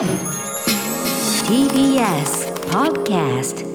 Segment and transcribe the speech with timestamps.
[0.00, 0.08] TBS
[2.70, 3.66] Podcast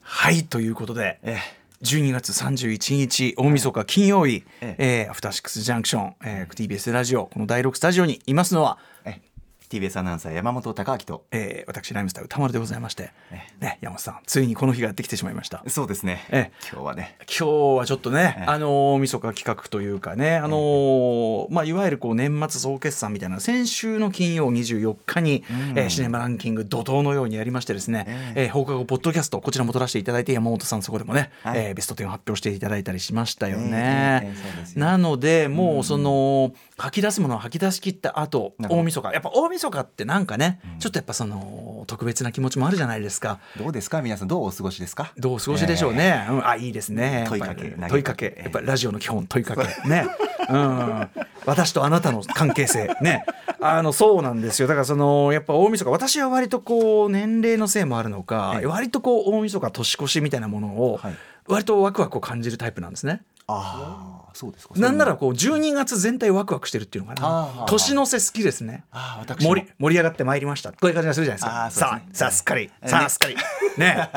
[0.00, 1.38] はいということでえ
[1.82, 9.20] 12月31日大晦日金曜日、ええーアフターシックスジャンクション、えー TBS ラジオこの第6スタジオにいますのは、え
[9.68, 11.24] TBS アナウンサー山本貴明と。
[11.30, 15.62] えー私ライムスター歌丸でございまして、えね、山本さんついにこの日がやってきてしまいました。
[15.66, 17.16] そうですね、え今日はね。
[17.20, 18.44] 今日はちょっとね、ええ。
[18.46, 25.78] あのー大晦日企画というかね、あのーまあ、いわゆるこう年末総決算みたいな先週の金曜24日に、うん。
[25.78, 28.04] えーシネマランキング怒涛のようにやりましてですね、
[28.36, 28.46] ええ。
[28.46, 31.58] ー放課後ポッドキャストこちらも撮らせていただいて山本さんそこでもね、はい。
[31.58, 34.34] えーベスト10を発表していただいたりしましたよええね。
[34.76, 39.12] なのでもうその、吐き出すものを吐き出し切った後大晦日。
[39.12, 43.38] やっぱ大晦日ってなんかね、ちょっとやっぱその特別な気持ちもあるじゃないですか。
[43.58, 44.02] どうですか？
[44.02, 45.12] 皆さんどうお過ごしですか？
[45.16, 46.26] どうお過ごしでしょうね。
[46.30, 47.24] うん、あ、いいですね。
[47.28, 48.40] 問いかけ問いかけ。
[48.42, 49.88] やっぱりラジオの基本問いかけ。
[49.88, 50.06] ね。
[50.48, 51.08] うん。
[51.44, 52.96] 私とあなたの関係性。
[53.00, 53.24] ね。
[53.60, 54.68] あの、そうなんですよ。
[54.68, 61.14] だからその、やっぱ大晦日、私は割とこう、年齢のせいもあるのかえ、え割とこう、大晦日年越しみたいなものをはい、
[61.46, 63.22] 割とワクワクを感じるタイプなんですね。
[63.48, 64.74] ああそうですか。
[64.76, 67.66] なんならこう、12月全体ワクワクしてるっていうのかな。
[67.66, 68.84] 年の瀬好きですね。
[68.90, 69.50] ああ私も。
[69.50, 70.72] 盛り盛り上がってまいりました。
[70.72, 71.64] こういう感じがするじゃないですか。
[71.66, 71.70] ね。
[71.70, 72.70] さあさあすっかり。
[72.82, 73.36] えさあすっかり。
[73.78, 74.10] ね。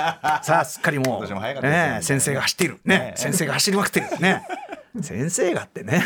[0.44, 1.08] さあすっかりもう。
[1.20, 1.96] 今年も早かったですよ。
[1.96, 2.80] ね先生が走っている。
[2.84, 2.98] ね。
[2.98, 4.08] ね先生が走りまくってる。
[4.20, 4.44] ね。
[5.02, 6.02] 先生がってね。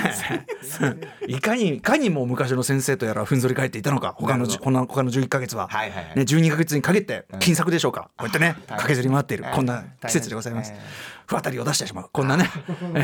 [1.28, 6.16] いかにいかにも昔の先生とやらふんぞり返っていたのか他のじ他の他の11か月は、はいはいはい。
[6.18, 9.46] ね、12か月にかけて金策でしょうか、こうやってね駆けずり回っている。
[9.46, 10.74] ええこんな季節でございます
[11.28, 12.10] 不当たりを出してしまう。
[12.12, 12.50] こんなね、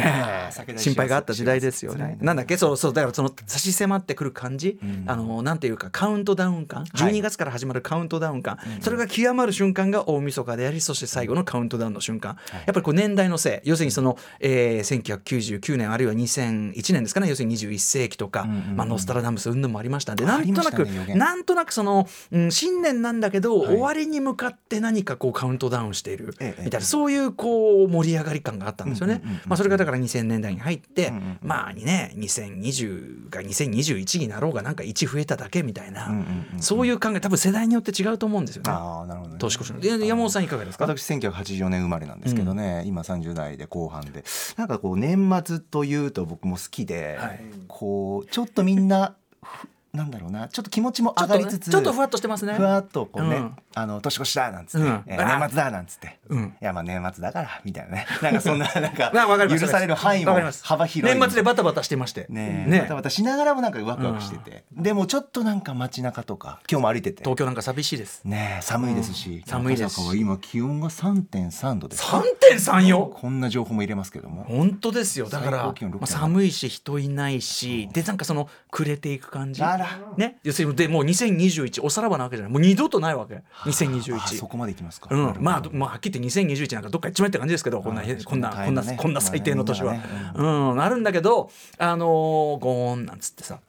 [0.78, 2.00] 心配があった時代ですよね。
[2.00, 2.18] ね。
[2.22, 6.84] なんだっけそうそうだからその差し迫ってくる感じ、あのなんていうかカウントダウン感。
[6.96, 13.70] 12月から始まるカウントダウン感、それが極まる瞬間が大晦日でありそして最後のカウントダウンの瞬間、やっぱりこう年代のせい。
[13.70, 17.30] 要するにその、えー、1999年あるいは2001年ですかね。
[17.30, 18.76] 要するに21世紀とか、んうんうん。
[18.76, 23.68] まあ、ノスタラダムス云々もありましたんであなんとなく、ねなんとなくその、うん、新年なんだけど、はい。
[23.68, 26.64] 終わりに向かって何かこうカウントダウンしているええ。
[26.66, 29.22] みたいな、そういうこう盛り上がり感があったんですよね。
[29.46, 36.12] まあ、それがだから2000年代に入って、まあね2020が2021になろうがなんか1増えただけみたいな、
[36.60, 38.72] そういう考え多分世代によって違うと思うんですよね。
[38.72, 39.38] ああなるほどね。
[39.40, 39.80] 年越しの。
[39.80, 40.86] で山本さんいかがですか？
[40.86, 44.24] 私1984年生まれなんですけどね、今30代で後半で。
[44.58, 47.42] なんかこう年末というと僕も好きで、はい。
[47.68, 50.48] こうちょっとみんなふなんだろうな。
[50.48, 52.54] ちょっと気持ちも上がりつつちょっとふわっとしてますね。
[52.54, 53.56] ふわっとこうね、うん。
[53.74, 55.18] あの年越しだなんつって、年
[55.50, 56.56] 末だなんつって、うん。
[56.62, 58.08] いやまあ年末だからみたいなね。
[58.22, 61.20] なんかそんななんか許される範囲も幅広い。
[61.20, 62.28] 年末でバタバタしてまして。
[62.30, 62.82] ねね。
[62.82, 67.24] バタバタしながらもなんかワクワクしてて、でもちょっとなんか街中とか今日も歩いてて。
[67.24, 68.22] 東京なんか寂しいです。
[68.26, 69.50] ねえ寒いですし、ん。
[69.50, 70.02] 寒いです。
[70.02, 72.04] し今気温が3.3度です。
[72.04, 73.12] 3.3よ？
[73.16, 74.44] こんな情報も入れますけども。
[74.44, 75.30] 本当ですよ。
[75.30, 79.64] だから、最高気温6.7まあ、寒いし人いないし、でなんかその暮れていく感じ。
[79.64, 80.00] あら。
[80.18, 80.38] ね。
[80.44, 82.52] 要するにでもう2021おさらばなわけじゃない。
[82.52, 83.36] もう二度とないわけ。
[83.36, 83.42] あ。
[83.64, 89.96] そ2021こまでいきますか、うん、まあ、まあ、はっきり言って2021なんかどっか行っちまえって感じですけどこんなこんな大こんなこんな最低の年は、
[90.36, 90.44] う
[90.76, 90.82] ん。
[90.82, 93.60] あるんだけどあのーゴーンなんつってさ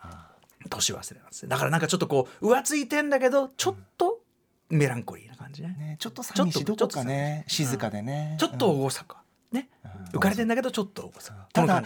[0.68, 4.20] 年忘れなんですよだからなんかちょっとこう浮ついてんだけどちょっと
[4.68, 5.76] メランコリーな感じね。
[5.78, 9.68] ねちょっと寂しいちょっとどこかね静かでね、ちょっと厳かね。
[10.12, 11.12] 浮かれてんだけどちょっと
[11.52, 11.82] ただ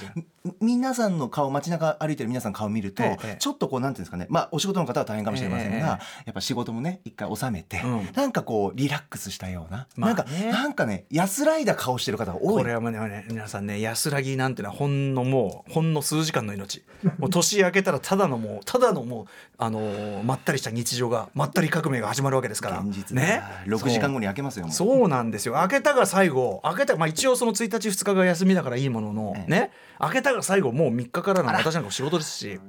[0.61, 4.27] 皆さんの顔街中歩いてる皆さんの顔見ると、ええちょっとこうなんていうんですかね。
[4.29, 5.99] まあお仕事の方は大変かもしれませんが、ええや
[6.33, 8.09] っぱ仕事もね一回収めて、うん。
[8.13, 10.17] なんかこうリラックスしたような、まあね。
[10.17, 12.63] なんかなんかね安らいだ顔してる方が多い。
[12.63, 16.85] これはね皆さんね安らぎなんてのはほんのもうほんの数時間の命。
[17.19, 19.27] もう年明けたらただのもうただのもう
[19.57, 22.81] あのーまったりした日常がまったり革命が始まるわけですから。
[22.81, 23.43] 現実だね。
[23.67, 25.55] 6時間後に開けますよそうなんですよ。
[25.55, 26.61] 開けたが最後。
[26.65, 29.51] 開けたまあ一応その1日2日が休みだからいいものの、ええ。
[29.51, 29.71] ね。
[29.99, 32.61] 開けたが最後もう3日からの私なんか仕事ですし。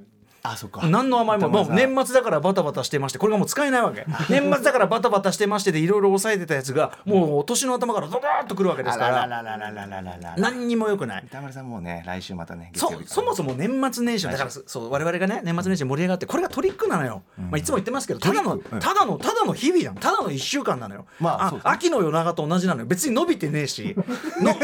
[0.46, 0.86] あそか。
[0.88, 4.06] 何の甘いももう年末だからバタバタしてましてこれがもう使えないわけ。
[4.30, 10.36] 年末だからバタバタしてまして でいろいろ抑えてたやつがもう年の頭からドドーッとくるわけですから。
[10.38, 23.96] 何にもよくない田村さんもうね来週またねそそもそも年末年始だからそう我々がね年末年始盛り上がってこれがトリックなのよ、うん、まあ、いつも言ってますけどただのただのただの日々なのただの1週間なのよ、まあ、あ秋の夜長と同じなのよ別に伸びてねえし
[24.42, 24.56] の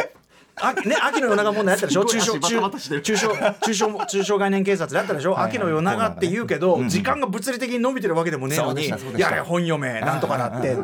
[0.56, 2.06] あね、秋の夜長問題あったでしょ？
[2.06, 2.60] 中小中
[2.90, 3.02] る。
[3.02, 3.30] 中小
[3.62, 5.32] 中小中小概念警察であったでしょ？
[5.32, 5.50] はいはい。
[5.52, 6.82] 秋の夜長って言うけど、うん。
[6.82, 10.76] うん時間が物理的に伸びてるわけでもねえのにやいや本読めなんとかなって。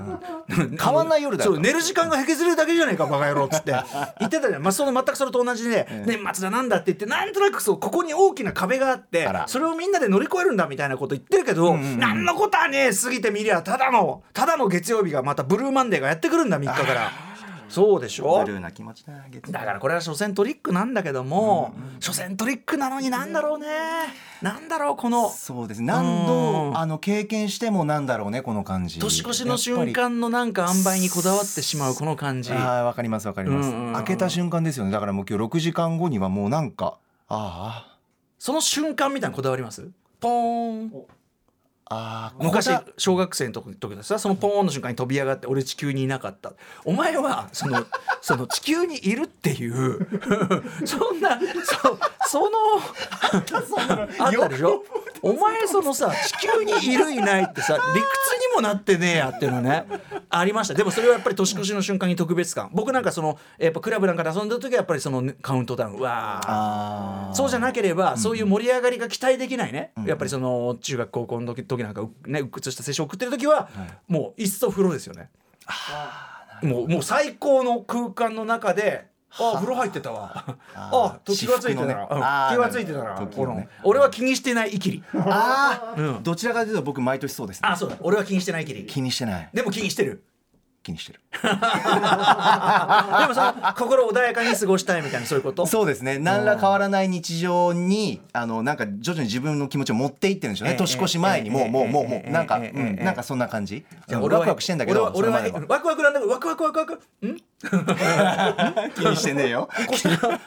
[0.82, 3.72] 変わんない夜だよそう寝る時間が削れるだけじゃねえかバカ野郎っつって。
[4.20, 12.00] 言ってたじゃん、まあ、その全くそれと同じで、年末だなんだって言ってなんとなくそうここに大きな壁があってそれをみんなで乗り越えるんだみたいなこと言ってるけど、うんうんうん。
[12.00, 17.12] 何のことはねえ過ぎてみりゃただのただの月曜日がまたブルーマンデーがやってくるんだ3日から。
[17.70, 18.44] そうでしょ？
[18.46, 23.68] ブルーな気持ちだ月だからこれは所詮トリックなんだけども、所詮トリックなのになんだろうね。
[24.42, 25.30] なんだろうこの。
[25.30, 25.82] そうです。
[25.82, 29.00] 何度あの経験してもなんだろうねこの感じ。
[29.00, 32.54] 年越しの瞬間のなんか塩梅にこだわってしまうこの感じ。
[32.54, 34.92] ああわかりますわかります、うんうんうん開けた瞬間ですよね。
[34.92, 36.98] だからもう今日6時間後にはもうなんか
[37.30, 37.98] あ
[38.40, 39.90] その瞬間みたいなこだわります？
[40.20, 40.92] ポーン
[41.90, 46.54] あ昔小学生の時時でさそのポーンの瞬間に飛び上がって俺地球にいなかった。
[46.86, 47.86] お前はその
[48.22, 50.08] その地球にいるっていう
[50.86, 51.98] そんなそ
[52.30, 52.50] その
[54.20, 54.84] あったでしょ？
[55.22, 59.86] お前そのさ地球にいるいないってさ理屈にもなってねえやっていうのね
[60.30, 60.74] ありました。
[60.74, 62.70] でもそれはやっぱり年越しの瞬間に特別感。
[62.74, 65.98] 僕なんかそのやっぱクラブなんかで遊んだ時はやっぱりそのカウントダウン。
[65.98, 73.70] うわそうじゃなければ、そういう盛り上がりが期待できないね、やっぱりその中学高校の時時なんかうね鬱屈した青春を送ってる時は、
[74.08, 75.30] もういっそ風呂ですよね。
[76.64, 79.54] もうもう最高の空間の中であ。
[79.56, 80.58] 風呂入ってたわ。
[80.74, 81.94] あと気がついてたら、至福のね。
[82.12, 83.70] うんあー気がついてたら、時をね。
[83.84, 85.04] 俺は気にしてないイキリ。
[85.14, 87.98] あー、どちらかというと僕毎年そうです、ね、あそうだ。
[88.02, 88.86] 俺は気にしてないイキリ。
[88.86, 89.50] 気にしてない。
[89.54, 90.24] でも気にしてる
[90.88, 91.20] 気にしてる。
[91.32, 95.66] でもその心穏やかに過ごしたいみたいなそういうこと？
[95.66, 96.18] そうですね。
[96.18, 100.78] 何ら変わらない日常にあのなんか徐々に自分の気持ちを持っていってるんでしょうね、ええ。
[100.78, 102.24] 年越し前にもう、ええもうもうもえ。
[102.26, 103.86] えうなんか、なんかそんな感じ？
[104.10, 106.98] ワクワクしてんだけど俺はワクワクなんだけどワクワクワクワクん
[108.96, 109.68] 気にしてねえよ。
[109.92, 110.40] 越したん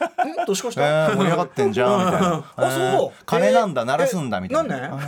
[0.46, 1.98] 年越しえたー盛り上がってんじゃん。
[2.06, 2.44] みたいな。
[2.56, 2.70] あそう。
[2.70, 4.76] えー金なんだ鳴らすんだみたいな。
[4.76, 4.98] なん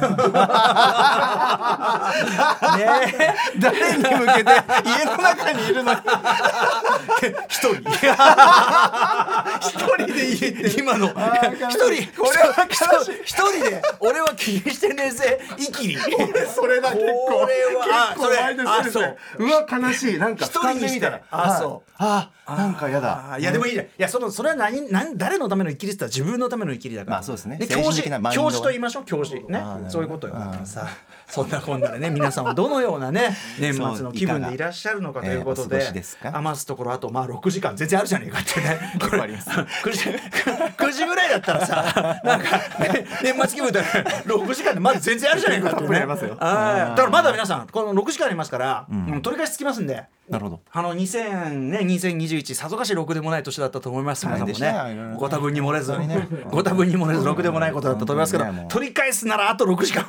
[2.78, 4.50] ね誰に向けて
[4.84, 5.92] 家の中にいるの？
[5.92, 5.98] に
[7.48, 7.74] 一人。
[9.60, 11.08] 一人で家って今の。
[11.08, 12.12] ー一人。
[12.20, 13.14] これは悲しい。
[13.24, 15.40] 一人で俺は気にしてねえぜ。
[15.56, 15.96] イキリ。
[16.52, 17.42] それだ結構。
[17.42, 17.84] これは。
[18.16, 19.46] 結構毎年あですねそう。
[19.46, 20.18] うわ悲しい。
[20.18, 21.20] なんか一人にしたら。
[21.30, 23.32] あそうあなんかやだ。
[23.32, 27.16] あいやでもいいじゃんいやそのそれは何何誰のためのイキリって言ったら自分のためのイキリだから。
[27.18, 27.58] まあそうですね。
[27.58, 28.50] 教政治師的なマインドは。
[28.50, 29.34] 教師と言いましょう教師。
[29.34, 29.62] ね。
[29.88, 30.34] そういうことよ。
[30.34, 30.88] だからさ
[31.32, 38.98] そんなこんなでね皆さんはどのようなね 年末の気分でいらっしゃるのかということでえー余すところあとまあ6時間全然あるじゃねえかってね。
[39.00, 39.48] これあります。
[39.48, 40.10] 9時
[40.76, 46.00] 9時ぐらいだったらさ なんか、ね、年末気分で6時間でまだ全然あるじゃねえかってね。
[46.00, 49.22] だからまだ皆さんこの6時間ありますから、うん。
[49.22, 50.04] 取り返しつきますんで。
[50.28, 50.60] なるほど。
[50.70, 55.16] あの2000ね2021さぞかしろくでもない年だったと思います皆さんもね。
[55.16, 55.92] ご多分に漏れず、
[56.50, 60.04] ご多分に漏れずろくでもないことだったと思いますけど、取り返すならあと6時間。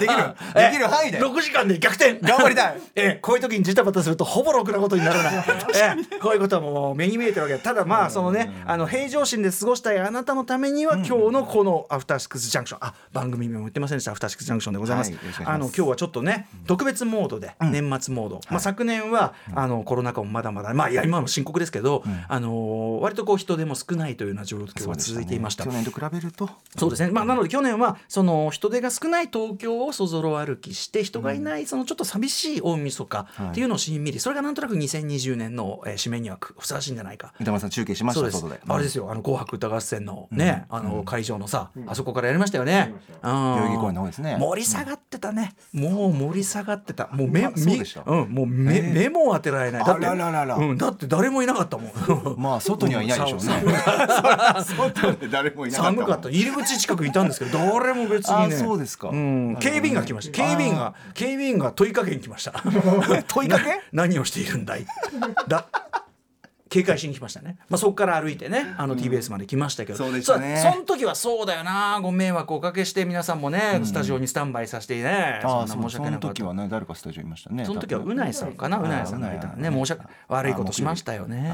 [0.00, 0.86] できるできる。
[0.86, 1.18] 範囲で。
[1.18, 2.18] 6時間で逆転。
[2.20, 2.80] 頑張りたい。
[2.94, 5.34] ええこういう時にジタバタするとほぼろくなことにならない、
[5.74, 7.56] ええこういうことはもう目に見えてるわけ。
[7.56, 12.80] でただまあそのねあの平常心で過ごしたいあなたのためには今日のこのアフターシックスジャンクション。
[12.82, 14.12] あ番組名も言ってませんでした。
[14.12, 15.12] アフターシックスジャンクションでございます。
[15.44, 25.64] あの今日はちょっとね特別モードで、年末モード、まあ、昨年は、あのコロナ禍もまだまだまあいや今も深刻ですけど、あの割とこう人手も少ないというような状況が続いていました。
[25.64, 26.50] 去年と比べると。
[26.76, 34.20] そうですね、まあ、なので去年はその人手が少ない東京をそぞろ歩きして人がいないそのちょっと寂しい大晦日っていうのをしんみり。
[34.20, 37.32] それがなんとなく2020年のえー締めにはふさわしいんじゃないか。
[37.38, 42.94] 三玉さん中継しましそうであれですよ「あの紅白歌合戦のね」あの会場のさあそこからやりましたよね。
[43.22, 44.36] 代代々木公園の方ですね。
[44.38, 45.54] 盛り下がってたね。
[45.72, 47.08] もう盛り下がってた。
[47.08, 47.42] もう目
[48.06, 48.28] うん。
[48.28, 49.84] もう目目も当てられない。
[49.84, 50.06] だって
[50.76, 51.92] だって誰もいなかったもん。
[52.38, 53.74] まあ外にはいないでしょうね。
[54.64, 56.28] 外で誰もいなかった寒かった。
[56.28, 58.54] 入り口近くにいたんですけど誰も別にね。
[58.54, 59.08] あそうですか。
[59.08, 60.32] ん、警備員が来ました。
[60.32, 62.52] 警備員が警備員が問いかけに来ました。
[63.28, 63.64] 問いかけ？
[63.92, 64.86] な何をしているんだい？
[65.48, 65.66] だ
[66.76, 70.56] 警戒しに来ましたね、まあ、そこから歩いてねあの TBS まで来ましたけど、そうでしたね。
[70.62, 71.98] そその時はそうだよな。
[72.02, 75.40] ご迷惑をおかけして皆さんもね、スタジオにスタンバイさせてね。
[75.42, 76.28] ああそんな申しそうその訳なかった。
[76.28, 77.64] 時はね誰かスタジオいましたね。
[77.64, 79.70] その時はうないさんかなうないさんがいたね。
[79.70, 81.46] 申し訳悪いことしましたよね。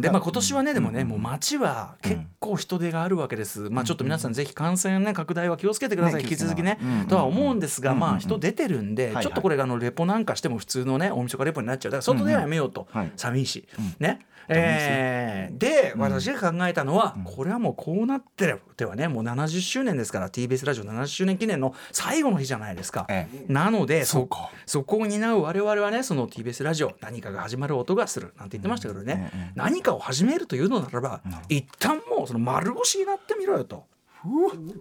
[0.00, 6.78] でまあ今年はねでもねもう街は結構人手があるわけです、まあちょっと皆さんぜひ感染ね拡大は気をつけてください、ね引き続きね、
[7.08, 11.92] とは思うんですが、まあ人出てるんで、ちょっとこれがあのレポなんかしても普通のね大晦日レポになっちゃう。
[11.92, 13.46] だから外ではやめようと、寂い。
[13.46, 13.68] し、
[14.02, 14.26] ね。
[14.48, 23.06] えーで私が考えたのは、これはもうこうなっててはねもう70周年ですから TBS ラジオ70周年記念の最後の日じゃないですか。
[23.08, 24.28] えなのでそ
[24.66, 33.84] そこを担う我々はねその TBS ラジオ何かが始まる音がするなんて言ってましたけどね、うんうんうん何かを始めるというのならば一旦もうその丸腰になってみろよと。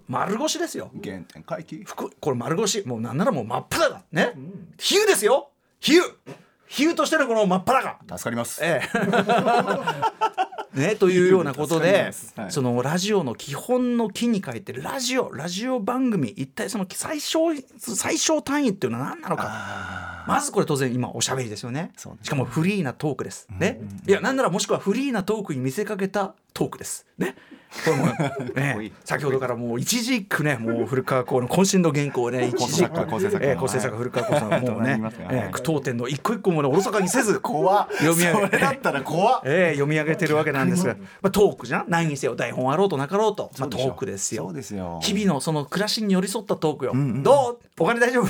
[0.08, 0.92] 丸腰ですよ。
[1.04, 1.84] 原点回帰。
[1.84, 2.86] 服これ丸腰。
[2.88, 4.34] もうなんならもう真っ裸だね。
[4.78, 5.50] 比喩ですよ。
[5.80, 6.02] 比喩
[6.72, 8.00] 比喩としてのこの真っ裸。
[8.18, 8.64] 助かります。
[8.64, 8.90] ええ。
[10.80, 12.52] ね、というようなことで、はい。
[12.52, 20.24] そのラジオの基本の木に書いてるラジオラジオ番組一体その最小最小単位っていうのは何なのか。
[20.26, 21.92] まずこれ当然今おしゃべりですよね。
[22.12, 22.16] ね。
[22.22, 23.50] しかもフリーなトークです。
[23.50, 27.06] ね、いやなんならもしくはフリーなトークに見せかけたトークです。
[27.18, 27.36] ね。
[27.86, 28.06] これも
[28.54, 28.92] ね い。
[29.06, 46.94] 先ほどからもう一字一句ねもう古川光の渾身の原稿をね 一字一句構成作家えー構成作家古川光さんはもうねえー句読点の一個一個もねおろそかにせず怖っ読み上げだったら怖っえー読み上げてるわけなんですが、まあ、トークじゃん何にせよ台本あろうとなかろうと、まあ、トークですよそうですよ日々のその暮らしに寄り添ったトークよ、
[47.24, 48.28] どうお金大丈夫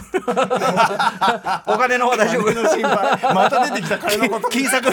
[1.68, 4.88] お金の方は大丈夫また出てきた金のこと金策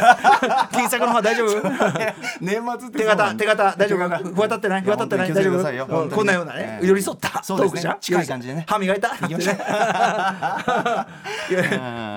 [0.73, 1.63] 金策の方は大丈夫
[2.41, 4.83] 年末って手形手形大丈夫不渡ってない？
[4.83, 5.33] 不渡ってない？
[5.35, 5.51] 大丈
[5.85, 6.09] 夫？
[6.17, 6.87] こんなようなねええ。
[6.87, 8.01] 寄り添ったトークじゃん？
[8.01, 8.65] 近い感じでね。
[8.69, 9.09] 歯磨いた？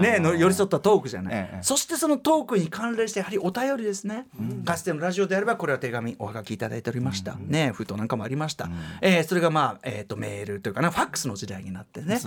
[0.01, 1.63] ねの寄り添ったトークじゃない、ええ。
[1.63, 4.25] そしてそのトークに関連してやはりお便りですね、
[4.65, 8.69] かつてのラジオであればこれは手紙おはがきいただいておりました、ね封筒なんかもありました、
[9.01, 12.19] えーそれがまあ、えー、とメールというかなファックスの時代になってね。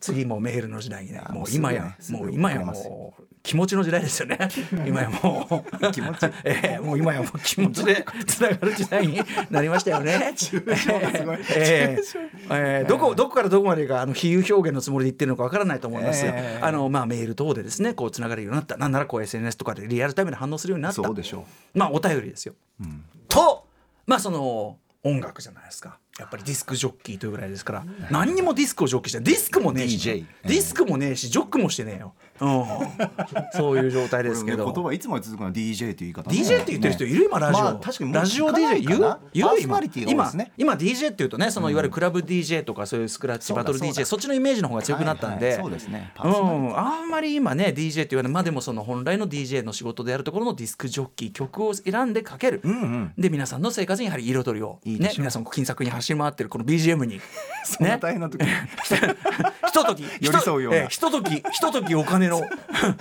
[0.00, 1.20] 次もメールの時代にね。
[1.24, 4.38] あもう今やもう今やもう気持ちの時代ですよね。
[4.86, 5.92] 今やもう。
[5.92, 6.26] 気持ち。
[6.44, 9.20] えーもう今やもう気持ちでつながる時代に
[9.50, 10.12] なりましたよね。
[11.56, 18.76] えーえーどこどこからどこまでがあの比喩表現のつもりで言ってるのかわからないと思いますが、えーあのまあメール等でですねこうつながれるようになった。
[18.76, 21.02] なんならこう SNS とかでリアルタイムで反応するようになった。
[21.02, 22.54] そうでしょまあお便りですよ。
[23.28, 23.66] と
[24.06, 32.64] まあその音楽じゃないですかやっぱりディスクジョッキーというぐらいですから何にもディスクをジョッキーしてディスクもねえし DJ ディスクもねえしジョックもしてねえよ、うん、
[33.54, 34.70] そういう状態ですけど。
[34.70, 35.46] 言葉いつも続くの？
[35.46, 36.36] は DJ という言い方ね。
[36.36, 40.52] DJ って言ってる人いる今ラジオ、まあ確かにラジオ DJ 言かなう言う今ですね。
[40.58, 46.12] 今 DJ っていうとねそのいわゆるクラブ DJ とかそういうスクラッチバトル DJ だそっちのイメージの方が強くなったんで、そうですね。
[46.16, 48.32] あんまり今ね DJ って言わない。
[48.32, 53.12] まあでもその本来の DJ の仕事であるところのディスクジョッキー曲を選んでかける、うんうん。
[53.16, 54.78] で皆さんの生活にやはり彩りを。
[54.84, 57.20] ね皆さん金策に走り回ってるこの BGM に。
[57.64, 58.42] そんな大変な時。
[58.42, 58.48] に
[59.66, 60.86] ひととき 寄り添うような。
[60.88, 62.42] ひとときひとときお金の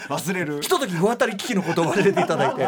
[0.09, 0.61] 忘れる。
[0.61, 2.67] ひととき不当たり危機のことを忘れていただいて。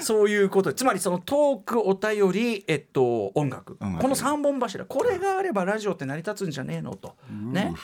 [0.00, 0.72] そういうこと。
[0.72, 3.76] つまりそのトークお便り、えっと、音楽。
[3.80, 4.02] 音楽。
[4.02, 4.84] この3本柱。
[4.84, 7.16] これがあればラジオって成り立つんじゃねえのと。
[7.30, 7.74] ね。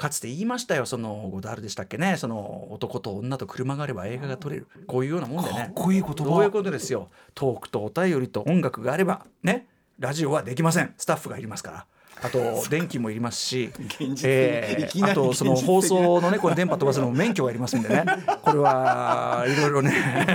[0.00, 0.86] かつて言いましたよ。
[0.86, 2.16] そのゴダールでしたっけね。
[2.16, 4.66] その男と女と車があれば映画が撮れる。
[4.86, 5.58] こういうようなもんでね。
[5.58, 6.24] かっこいい言葉。
[6.24, 7.10] どういうことですよ。
[7.34, 9.26] トークとお便りと音楽があれば。
[9.42, 9.66] ね
[10.00, 10.94] ラジオはできません。
[10.96, 11.86] スタッフがいりますから。
[12.22, 12.38] あと
[12.68, 13.70] 電気もいりますし、
[14.24, 18.04] えーあとその放送のねこれ電波飛ばすのも免許がいりますんでね。
[18.42, 19.92] これはいろいろね。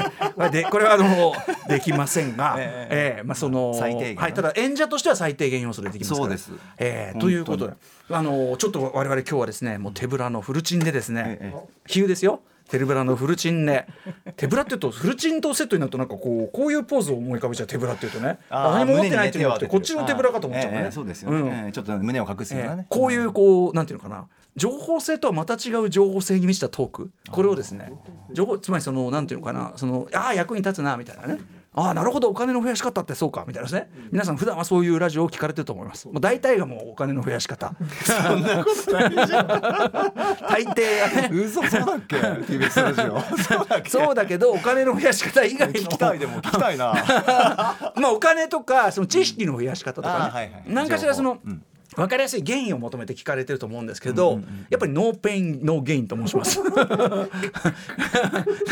[0.51, 1.33] でこれはあの
[1.67, 3.21] できませんが、ええ。
[3.23, 4.21] ーまあその最低限ね。
[4.21, 6.23] はいただ演者としては最低限要素でできますから。
[6.23, 6.51] そうです。
[6.77, 7.73] えということで
[8.11, 11.59] あのちょっと我々今日はですねもう手ぶらのフルチンでですねええ。
[11.87, 13.87] 比喩ですよ手ぶらのフルチンで
[14.35, 18.39] 手ぶらっていうとフルチンとセットになるとなんかこうこういうポーズを思い浮かべちゃう手ぶらっていうとね。
[18.49, 20.85] 何も持ってないっていうのってこっちの手ぶらかと思っちゃうのね。
[20.85, 21.43] ええそうですようん。
[21.45, 22.87] ねええちょっと胸を隠すようなね。
[22.89, 24.25] えーこういうこうなんていうのかな。
[24.55, 27.11] 情報性とはまた違う情報性に満ちたトーク。
[27.29, 27.91] これをですね。
[28.31, 29.73] 情報つまりそのなんていうのかな。
[29.75, 31.39] そのああ役に立つなみたいなね
[31.77, 33.89] ああなるほどお金の増やし方ってそうかみたいなですね。
[34.11, 36.07] 皆さん普段はそういうラジオを聞かれてると思います。
[36.07, 37.75] もう大体がもうお金の増やし方。
[38.03, 39.47] そんなことないじゃん。
[39.47, 41.29] 大抵がね。
[41.33, 43.19] 嘘そうだっけ TBS ラジオ。
[43.43, 43.89] そうだっけ。
[43.89, 45.73] そうだけどお金の増やし方以外の。
[45.73, 46.93] 聞きたいでも聞きたいな。
[47.95, 50.63] まあお金とかその知識の増やし方とかね、あーはいはい。
[50.67, 51.61] 何かしらその、うん
[51.95, 56.59] 分かりやすい原因を求めて聞かれてると思うんですけど、やっぱり No pain, no gain と申します。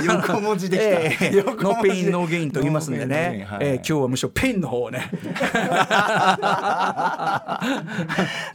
[0.05, 1.63] 横文字できた、ええ 横文字。
[1.63, 5.09] No pain, no gain と言いますんでね、はいえー今日はむしろ pain の方をね。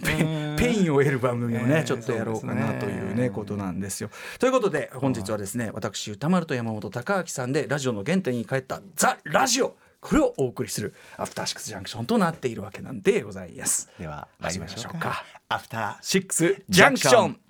[0.05, 3.31] ペ pain を得る番組をね、ええちょっとやろうかなというねね。
[3.31, 4.11] ことなんですよ。
[4.39, 13.89] ということで本日はですね私宇多丸と山本匠晃さんでラジオの原点に帰った「ザ・ラジオ」これをお送りするアフターシックスジャンクションとなっているわけなんでございます。
[13.99, 15.25] では始めましょうか。
[15.49, 17.41] アフターシックスジャンクション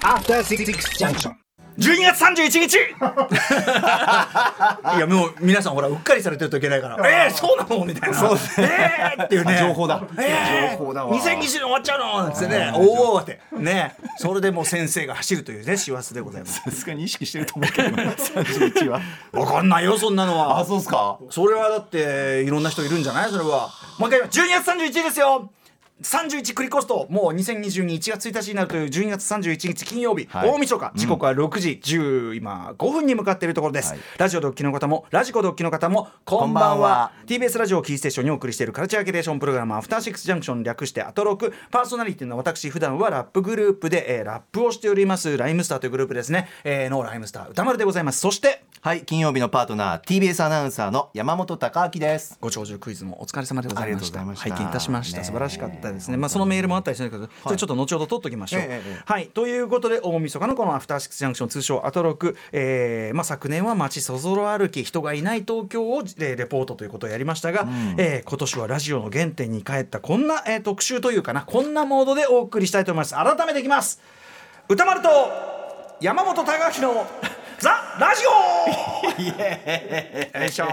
[0.00, 0.64] After Six
[0.98, 1.43] Junction.
[1.78, 2.78] 12月31日い
[5.00, 7.26] やもう皆さんほらうっかりされてるといけないから。
[7.26, 7.84] えー、そうなの？
[7.84, 8.16] みたいな。
[8.16, 9.58] そうえーっていうね。
[9.58, 10.02] 情報だ。
[10.18, 11.12] えー、情報だわ。
[11.16, 12.22] 2020年終わっちゃうの？
[12.24, 12.72] なんつってね。
[12.76, 13.40] おおって。
[13.52, 13.96] ね。
[14.18, 16.60] それでもう先生が走るというね師走でございます。
[16.60, 19.00] さすがに意識してると思うけど31は。
[19.32, 20.60] わかんないよそんなのは。
[20.60, 21.18] あそうっすか。
[21.30, 23.30] それはだっていろんな人いるんじゃない？
[23.30, 23.70] それは。
[23.98, 24.22] もう一回言い
[24.56, 24.70] ます。
[24.70, 25.50] 12月31日ですよ
[26.02, 30.50] 31クリコストもう2022 1月1日になるという12月31日金曜日、はい。
[30.50, 34.00] 大晦日時刻は6時10今5分に向かっているところです、はい。
[34.18, 37.12] ラジオドッキの方もラジコドッキの方もこんばんは。
[37.26, 45.36] TBS ラジオをキーステーションにお送りしているカルチャーキュレーションプログラムアフターシックスジャンクション略してアトロクパーソナリティの私普段はラップグループで、えーラップをしております。
[45.36, 48.20] ライムスターというグループですね、えーのライムスター歌丸でございます。
[48.20, 52.36] そしてはい金曜日のパートナー TBS アナウンサーの山本貴明です。
[52.40, 54.20] ご長寿クイズもお疲れ様でございました。
[54.20, 58.62] 拝見いたしました、素晴らしかったったですね、まあ、そのメールもあったりするんだけど、それちょっと後ほど取っときましょう。
[59.04, 73.14] はい、ということで大晦日のこの「アフターシックスジャンクション」通称アトロク、えーまあ、昨年は街そぞろ歩き人がいない東京を、えーレポートということをやりましたが、えー今年はラジオの原点に帰ったこんな、えー特集というかなこんなモードでお送りしたいと思います。
[73.14, 74.00] 改めていきます。
[74.68, 75.08] 歌丸と
[76.00, 77.06] 山本隆明の
[77.64, 78.30] ザ・ラジオ
[80.38, 80.66] よいしょ。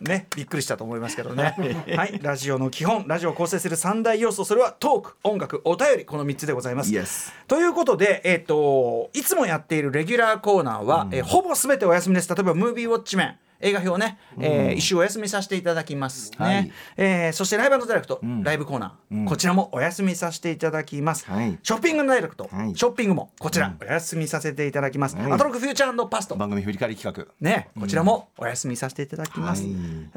[0.00, 1.54] ねびっくりしたと思いますけどね。
[1.94, 6.90] はいラジオの基本ラジオを構成する三大要素それはトーク音楽お便りこの3つでございます。
[6.90, 12.34] Yes ということで、えっといつもやっているレギュラーコーナーは、えーほぼ全てお休みです。
[12.34, 16.32] 例えばムービーウォッチメン映画表ね、えー一週お休みさせていただきます。
[16.32, 16.72] ね、はい。
[16.96, 21.58] えーそしてライブダイレクト、ライブコーナー、こちらもお休みさせていただきます、はい。
[21.62, 22.76] ショッピングダイレクト、はい。
[22.76, 25.32] ショッピングもこちらお休みさせていただきます、はい。
[25.32, 26.34] アトロックフューチャーパスト。
[26.36, 27.32] 番組振り返り企画。
[27.40, 29.62] ね、こちらもお休みさせていただきます。
[29.62, 29.72] はい。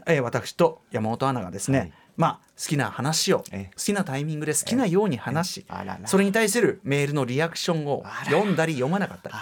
[0.08, 5.66] えー私と山本アナがですね、まあ好きな話をえ好きなタイミングで好きなように話し、
[6.06, 9.36] それに対するメールのリアクションを読んだり読まなかったり、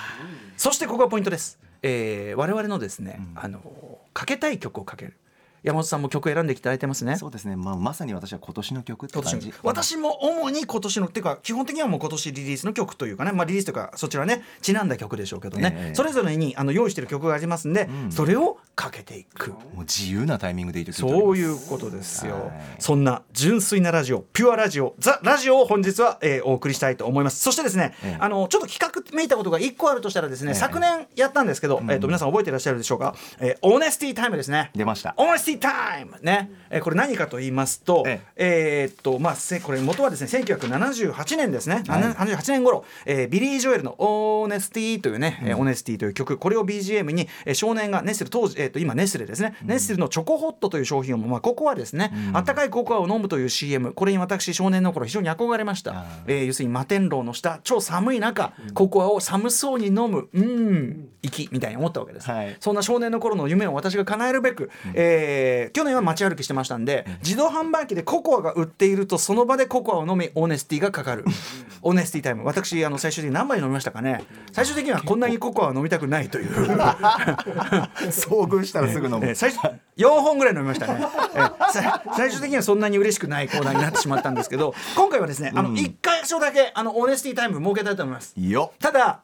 [0.58, 1.60] そしてここがポイントです。
[1.84, 5.18] えー我々のですね、あのかけたい曲をかける。
[5.64, 7.16] 山本さんも曲選んでいただいてますね。
[7.16, 9.54] そうですね、まあ、まさに私は今年の曲って感じ。
[9.64, 15.96] 私も主に今年のっていうか基本的にはもう今年リリースの曲というかね、まあ、リリースというかそちらねちなんだ曲でしょうけどね、ええ。
[15.96, 19.52] それぞれにあの用意してる曲がありますんで、それをかけていく。
[19.52, 22.52] もう自由なタイミングでいいとそういうことですよ、はい。
[22.80, 27.40] そんな純粋なラジオピュアラジオザ・ラジオを本日は、えーお送りしたいと思います。
[27.40, 28.18] そしてですね、ええ。
[28.20, 30.56] あのちょっと企画めいたことが1個あるとしたらですね、ええ。
[30.56, 34.72] 昨年やったんですけど、えー、と皆さん覚えていらっしゃるでしょうか、えーオーネスティタイムですね。
[34.76, 35.14] 出ました。
[35.18, 38.90] オーネスティタイムね、えーこれ何かと言いますと、ええ。
[38.90, 42.04] ーっとまあせこれ元はですね1978年ですね、はい。
[42.04, 46.38] 78年頃、えービリー・ジョエルの「Honesty」というね「えー Honesty」という曲。
[46.38, 55.92] これを BGM に、えー少年がネッスル当時、えー、と今ネスレですね、ネスレのチョコホットという商品を、まあ、ココアですね、あったかいココアを飲むという CM これに私少年の頃非常に憧れました。
[55.92, 62.58] あ、えー要するに摩天楼の下超寒い中、ココアを寒そうに飲むうん息みたいに思ったわけです、はい。
[62.60, 65.43] そんな少年の頃の夢を私が叶えるべく、えー
[65.74, 71.26] 去年は街歩きしてましたんで、自動販売機でココアが売っているとその場でココアを飲み Honesty がかかる。
[71.82, 72.46] Honesty Time。
[72.46, 74.24] 私あの最終的に何杯飲みましたかね？
[74.52, 76.52] 最終的にはこんなにココアは飲みたくないという。
[76.52, 88.36] 遭遇したらすぐ飲む、えー最初4本ぐらい飲みましたね、えーさ最終的にはそんなに嬉しくないコーナーになってしまったんですけど今回はですねあの1回所だけあの Honesty Time 設けたいと思います。
[88.80, 89.22] ただ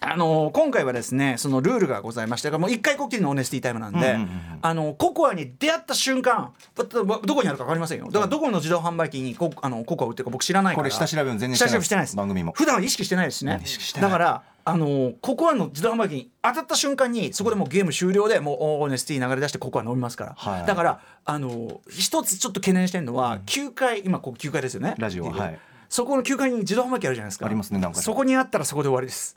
[0.00, 4.30] あの今回はですねそのルールがございましてもう一回こっきりの Honesty Time なんで、うんうんうん
[4.62, 8.06] あのココアに出会った瞬間どどこにあるか分かりませんよ。
[8.06, 12.16] だからどこの自動販売機にコあのココア売ってるか僕知らないからこれ下調べも全然して下ない調べしてないです。
[12.16, 12.52] 番組も。
[12.52, 14.10] 普段意識してないですしね意識してない？
[14.10, 20.66] だからあのココアの自動販売機に当たった瞬間にそこでもうゲーム終了でもう Honesty 流れ出してココア飲みますから、はい。
[20.66, 24.94] だからあの一つちょっと懸念してるのは、9階今ここ9階ですよね。
[24.98, 25.58] ラジオははい。
[25.88, 27.46] そこの9階に自動販売機あるじゃないですか。
[27.46, 29.36] ありますねなんかそこにあったらそこで終わりです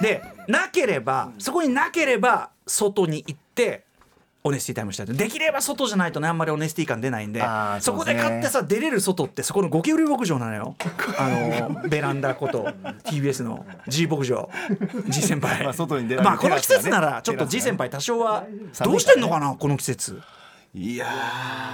[0.00, 3.84] でなければそこになければ外に行って
[4.42, 5.12] オネスティタイムしたいと。
[5.12, 10.76] できれば外じゃないとねあんまりオネスティ感出ないんであーそこで買ってさ出れる外ってそこのゴキブリ牧場なのよ。
[11.18, 12.64] あの ベランダこと
[13.04, 14.48] TBS の G 牧場。
[15.08, 15.64] G 先輩。
[15.64, 18.44] まあ外に出られるまあこの季節ならちょっと G 先輩多少は
[18.82, 20.20] どうしてんのかなこの季節。
[20.72, 21.06] いや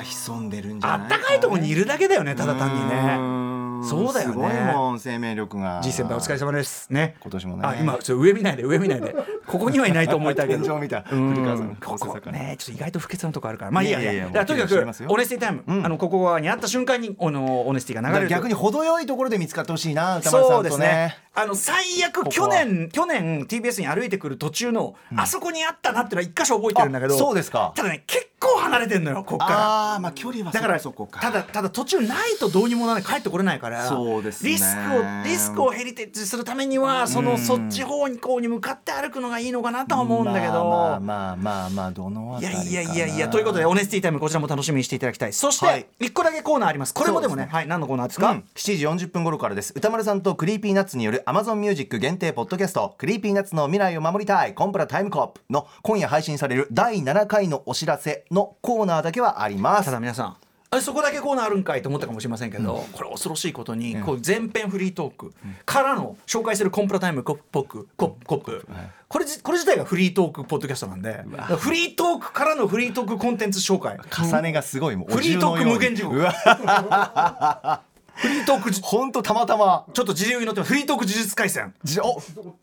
[0.01, 1.05] ー潜んでるんじゃあな。
[1.05, 4.33] いったかいとこにいるだけだよねただ単にうねそうだよね。
[4.35, 5.81] すごいもん生命力が。
[5.83, 6.93] G 先輩お疲れ様です。
[6.93, 7.17] ね。
[7.21, 7.63] 今年もね。
[7.67, 9.15] あ今ちょっと上見ないで上見ないで。
[9.47, 10.65] ここにはいないと思いたいけど。
[10.65, 11.05] 天井見た。
[11.11, 11.35] うん。
[11.35, 13.71] 古川さんここねちょっと意外と不潔なとこあるから。
[13.71, 14.13] まあいいやいや。
[14.13, 15.87] いやとにかくオネスティタイム、うん。
[15.87, 18.29] あのここにあった瞬間にあのオネスティが流れる。
[18.29, 21.19] と逆に程よいところで見つかってほしいな歌丸さそうんですね。
[21.35, 27.15] あの最悪去年去年 TBS に歩いてくる途中の、あそこにあったなっていうのは一箇所覚えてるんだけど。
[27.15, 27.73] あそうですか。
[27.77, 29.53] ただね結構離れてんのよこっから。
[29.53, 31.21] ああまあ距離はだからそこか。
[31.21, 33.87] ただただ途中ないとどうにもならない帰ってこれないから。
[33.87, 34.51] そうですね。
[34.51, 37.39] リスクをリスクをヘリテージするためにはそのうん。
[37.39, 42.69] そっち方にこうに向かって歩くのがいいのかなとは思うんだけど、まあまあまあまあどのあたりかな。
[42.69, 43.29] いやいやいやいや。
[43.29, 45.33] ということで Honesty Time こちらも楽しみにしていただきたい。
[45.33, 45.87] そして、はい。
[46.01, 46.95] 一個だけコーナーあります。
[46.95, 49.73] これもでもねそうですはい何のコーナーですか、うん、7時40分頃からです。
[49.77, 52.95] 宇多丸さんと Creepy Nuts による Amazon Music 限定ポッドキャスト。
[52.99, 59.87] Creepy Nuts の未来を守りたいコンプラタイムコップの今夜配信される第7回のお知らせのコーナーだけはあります。
[59.87, 60.37] ただ皆さん
[60.69, 65.33] あそこだけコーナーあるんかいと思ったかもしれませんけど、これ恐ろしいことに、こう全編フリートーク
[65.65, 68.67] からの紹介するコンプラタイムコップコップコップ、
[69.09, 71.25] これじこれ自体がフリートークポッドキャストなんで
[71.59, 73.97] フリートークからのフリートークコンテンツ紹介。
[74.11, 74.97] 重ねがすごい。
[74.97, 76.19] もうフリートーク無限地獄
[78.17, 80.73] フリートークじ本当たまたまちょっと自流に乗ってます。
[80.73, 81.75] フリートーク呪術廻戦。
[81.85, 82.19] じお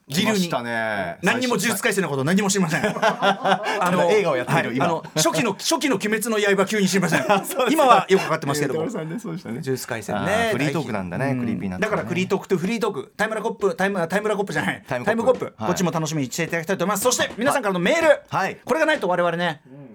[0.08, 0.50] 自流に。
[0.50, 2.84] 何にも呪術廻戦のこと何も知りません。
[2.98, 7.26] あの映画をやっている今はいあの初期の 初期の鬼滅の刃急に知りません。
[7.72, 8.80] 今はよくかかってますけども。
[8.86, 11.90] 呪術廻戦あねーフリートークなんだねうクリーピーナッツね。
[11.90, 13.14] だからフリートークとフリートーク。
[13.16, 14.84] タイムラコップタイムタイムラコップじゃない。
[14.88, 15.46] タイムコップ。
[15.46, 15.54] はい。
[15.68, 17.04] こっちも楽しみにしていただきたいと思います。
[17.04, 18.22] そして皆さんからのメール。
[18.30, 18.58] はい。
[18.66, 19.93] これがないと我々ねうで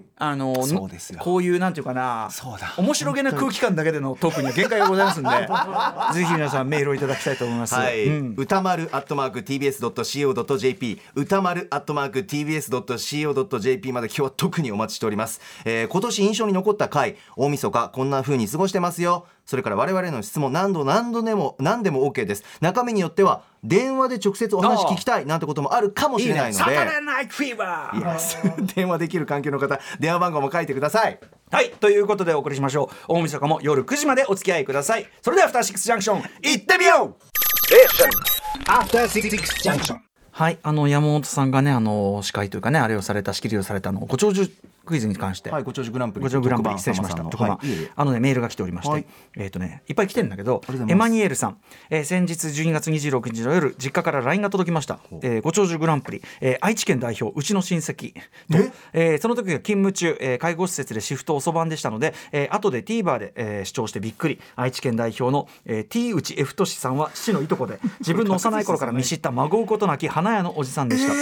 [0.98, 1.20] すよ。
[1.20, 2.74] こういうなんていうかなそうだ。
[2.76, 5.30] 面白げな空気感だけでのトークには限界がございますんで
[6.14, 7.74] ぜひ皆さんメールをいただきたいと思います。
[7.74, 8.34] はい、うん。
[8.36, 22.44] 歌丸アットマーク TBS.CO.JP 歌丸アットマーク TBS.CO.JP まで今日は特にお待ちしております、えー今年印象に残った回大晦日こんな風に過ごしてますよそれから我々の質問何度何度でも何でも OK です。
[22.60, 26.64] 中身によっては電話で直接お話聞きたいなんてこともあるかもしれないので。
[26.64, 28.18] サタデーナイトフィーバーいや
[28.76, 31.18] 電話できる関係の方電話番号も書いてください。
[31.50, 33.14] はいということでお送りしましょう。
[33.14, 35.08] 大晦日も夜9時までお付き合いください。
[35.22, 38.70] それでは「アフターシックスジャンクション」行ってみよう!
[38.70, 39.30] After Six
[39.62, 39.96] Junction.
[40.30, 44.48] はいあの山本さんがねあの司会というかねあれをされた仕切りをされたのご長寿
[44.88, 46.24] クイズに関して、はいご長寿グランプリ。
[46.24, 47.22] ご長寿グランプリ失礼しました。
[47.22, 49.06] はいあのねメールが来ておりまして、はい。
[49.36, 51.58] えっ、とねいっぱい来てるんだけどエマニュエルさん、
[51.90, 58.14] えー先日12月26日の夜実家から LINE が届きました、えーご長寿グランプリ、えー愛知県代表うちの親戚。
[58.14, 58.20] と
[58.58, 58.72] え？
[58.92, 64.40] えーその時が勤務中、えー介護施設でシフト遅番でしたので、えー後で TVer で、えー視聴してびっくり。
[64.56, 71.12] 愛知県代表の、えー T 内 F としさんは父のいとこで自分の幼い頃から見知った孫うことなき花屋のおじさんでした、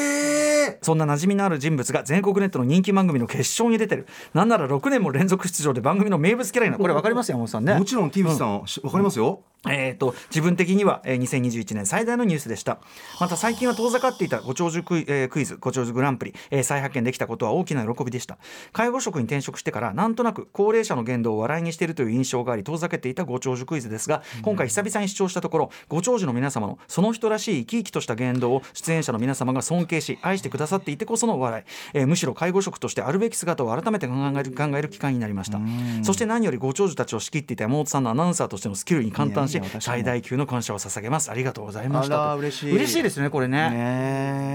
[0.83, 4.07] そんな馴染みのある人物が全国ネットの人気番組の決勝に出てる。
[4.35, 6.83] なんなら6年も連続出場で番組の名物キャラになる。
[6.83, 7.75] これ分かりますよ山本さんね。
[7.75, 9.43] もちろん TV さん、分かりますよ。
[9.69, 12.79] えー、と自分的には、えー2021年最大のニュースでした。
[13.21, 18.39] また最近は遠ざかっていたご長寿クイ,、えークイズご長寿グランプリ、えー再発見できたことは大きな喜びでした。
[18.73, 31.65] 介護職に転職してからなんとなく高齢者の言動を笑いにしているという印象があり遠ざけていたご長寿クイズですが今回久々に視聴したところご長寿の皆様のその人らしい生き生きとした言動を出演者の皆様が尊敬し愛してくださっていてこその笑い、
[31.95, 35.59] えーむしろ介護職としてあるべき姿を改めて考える考える機会になりました。
[36.03, 39.81] そして何よりご長寿たちを仕切っていた山本さんのアナウンサーとしてのスキルに感嘆しいやいや私も。
[39.81, 41.31] 最大級の感謝を捧げます。
[41.31, 42.75] ありがとうございました嬉しい。
[42.75, 43.71] 嬉しいですねこれね。
[43.71, 43.77] ね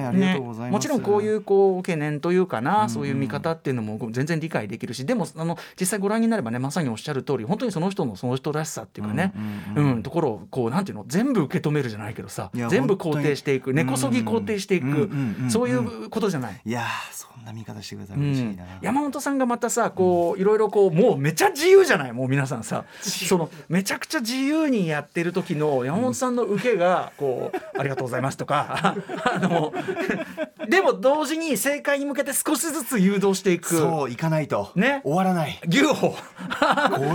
[0.03, 9.33] えありがとうございます、もちろんこういうこう懸念というかな、そういう見方っていうのも全然理解できるしでもあの実際ご覧になればねまさにおっしゃる通り本当にその人のその人らしさっていうかね、
[9.75, 15.09] うんところをこうなんていうの全部受け止めるじゃないけどさ全部肯定していく根こそぎ肯定していく、
[15.49, 16.61] そういうことじゃない。
[16.65, 22.11] いやーそんな見方してくださいうん嬉しいな、山本さんがまたさこういろいろこうもうめちゃ自由じゃない？
[22.13, 29.73] もう皆さんさそのめちゃくちゃ自由にやってる時の山本さんの受けがこう「ありがとうございます」とかあの
[30.67, 33.75] でも同時に正解に向けて少しずつ誘導していく。
[33.75, 35.01] そう行かないと、ね。
[35.03, 35.59] 終わらない。
[35.67, 36.09] 牛歩。
[36.11, 36.15] こ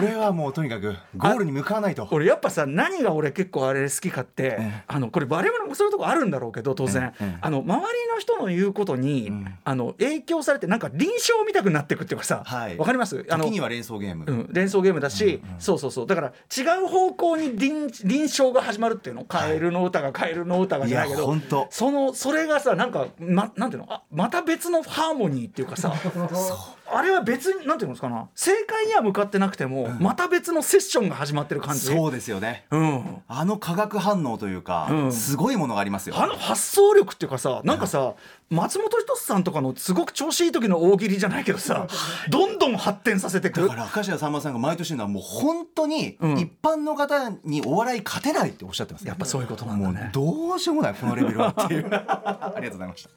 [0.00, 2.06] れはもうとにかくゴールに向かわないと。
[2.10, 4.82] 俺やっぱさ何が俺結構あれ好きかって、ええ。
[4.86, 7.38] あのこれ我々もそういうとこあるんだろうけど当然、ええ。
[7.40, 9.58] あの周りの人の言うことに、ん。
[9.64, 12.76] あの影響されてなんか臨床見たくなっていくっていうかさわ、はい。
[12.76, 13.24] かります？
[13.30, 16.06] あの時には連想ゲーム、うん、連想ゲームだし、そうそうそう。
[16.06, 19.24] だから違う方向に臨臨床が始まるっていうの？
[19.24, 21.36] カエルの歌がカエルの歌がじゃないけど、
[21.70, 23.92] そのそれがさなんか、ま、なんていうの？
[23.92, 25.92] あまた別のハーモニーっていうかさ
[26.88, 28.28] あれは別になんていうのかな。
[28.34, 31.86] 正解には向かってなくても、また別のセッションが始まってる感じ。
[31.86, 32.64] そうですよね。
[32.70, 35.12] うん、あの化学反応というか、うん。
[35.12, 36.16] すごいものがありますよ。
[36.18, 38.14] あの発想力っていうかさなんかさ
[38.50, 41.86] 松本人志さんとかのすごく調子いい時の大喜利じゃないけどさ
[42.30, 46.38] どんどん発展させてくだから明石家さんまさんが毎年言うのはもう本当にうん。
[46.38, 51.86] 一般の方にお笑い勝てないっておっしゃってます、やっぱそういうことなんだもうねどうしようもないこのレベルはっていう。
[51.92, 53.10] ありがとうございました。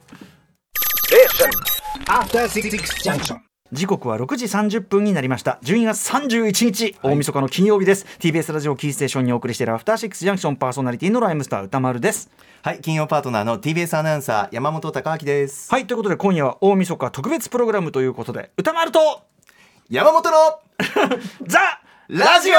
[2.07, 2.69] After Six
[3.03, 3.48] Junction.
[3.71, 5.59] 時刻は6時30分になりました。
[5.63, 8.05] 12月31日、大晦日の金曜日です。
[8.17, 12.31] TBS ラジオキーステーションにお送りしているアフターシックスジャンクションパーソナリティのライムスター歌丸です。
[12.63, 15.71] はい金曜パートナーの TBS アナウンサー山本貴明です。
[15.71, 18.99] はいということで今夜は大晦日特別プログラムということで歌丸と
[19.87, 20.37] 山本の
[21.45, 21.59] ザ
[22.09, 22.57] ラジオこ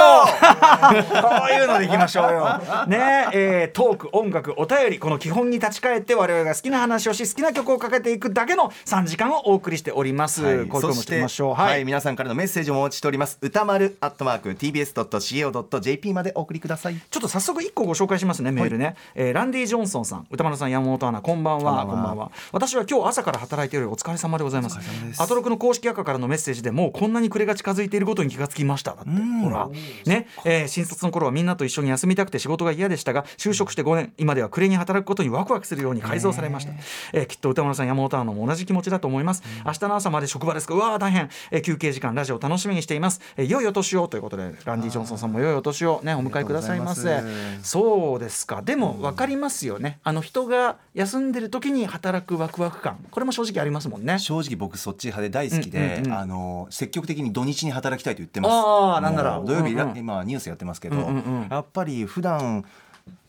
[1.51, 2.61] ういうのでいきましょうよ。
[2.87, 10.45] ねえートーク、音楽、お便り、この基本に立ち返って我々が好きな話をし、好きな曲をかけていくだけの3時間をお送りしております。
[10.45, 11.55] はいこしていきましょう。
[11.55, 11.85] はい、はい。
[11.85, 18.95] 皆さんからのメッセージをお待ちしております歌丸アットマーク TBS.CO.JP までお送りくださいちょっと早速1個ご紹介しますね、メールね。
[19.17, 21.85] えーランディ・ジョンソンさん、歌丸さん、山本アナ、こんばんは。
[21.87, 22.31] こんばんは。
[22.53, 24.79] 私は今日朝から働いているお疲れ様でございます。
[25.19, 28.93] アトロクの公式赤からのメッセージでもうこんなに暮れが近づいていることに気がつきました。
[28.93, 29.39] だって。
[29.40, 29.68] ほら
[30.07, 36.72] ね、えー新卒の頃はみんなと一緒に休みたくて仕事が嫌でしたが就職して5年今では暮れに働くことにワクワクするように改造されました、
[37.12, 40.74] えーきっと歌丸さん山本アナも同じ気持ちだと思います、明日の朝まで職場ですか。
[40.74, 47.20] うわー大変、えー休憩時間ラジオ楽しみにしています、えー良いお年をということでランディ・ジョンソンさんも良いお年をねお迎えくださいませ
[47.62, 48.62] そうですか。
[48.62, 49.98] でも分かりますよね。
[50.05, 52.98] あの人が休んでる時に働くワクワク感。
[53.11, 54.18] これも正直ありますもんね。
[54.18, 58.53] 正直僕そっち派で大好きで、あの積極的に土日に働きたいと言ってます。
[58.53, 59.97] あーなんなら土曜日、うんうん。
[59.97, 61.49] 今ニュースやってますけど、うんうんうん。
[61.49, 62.64] やっぱり普段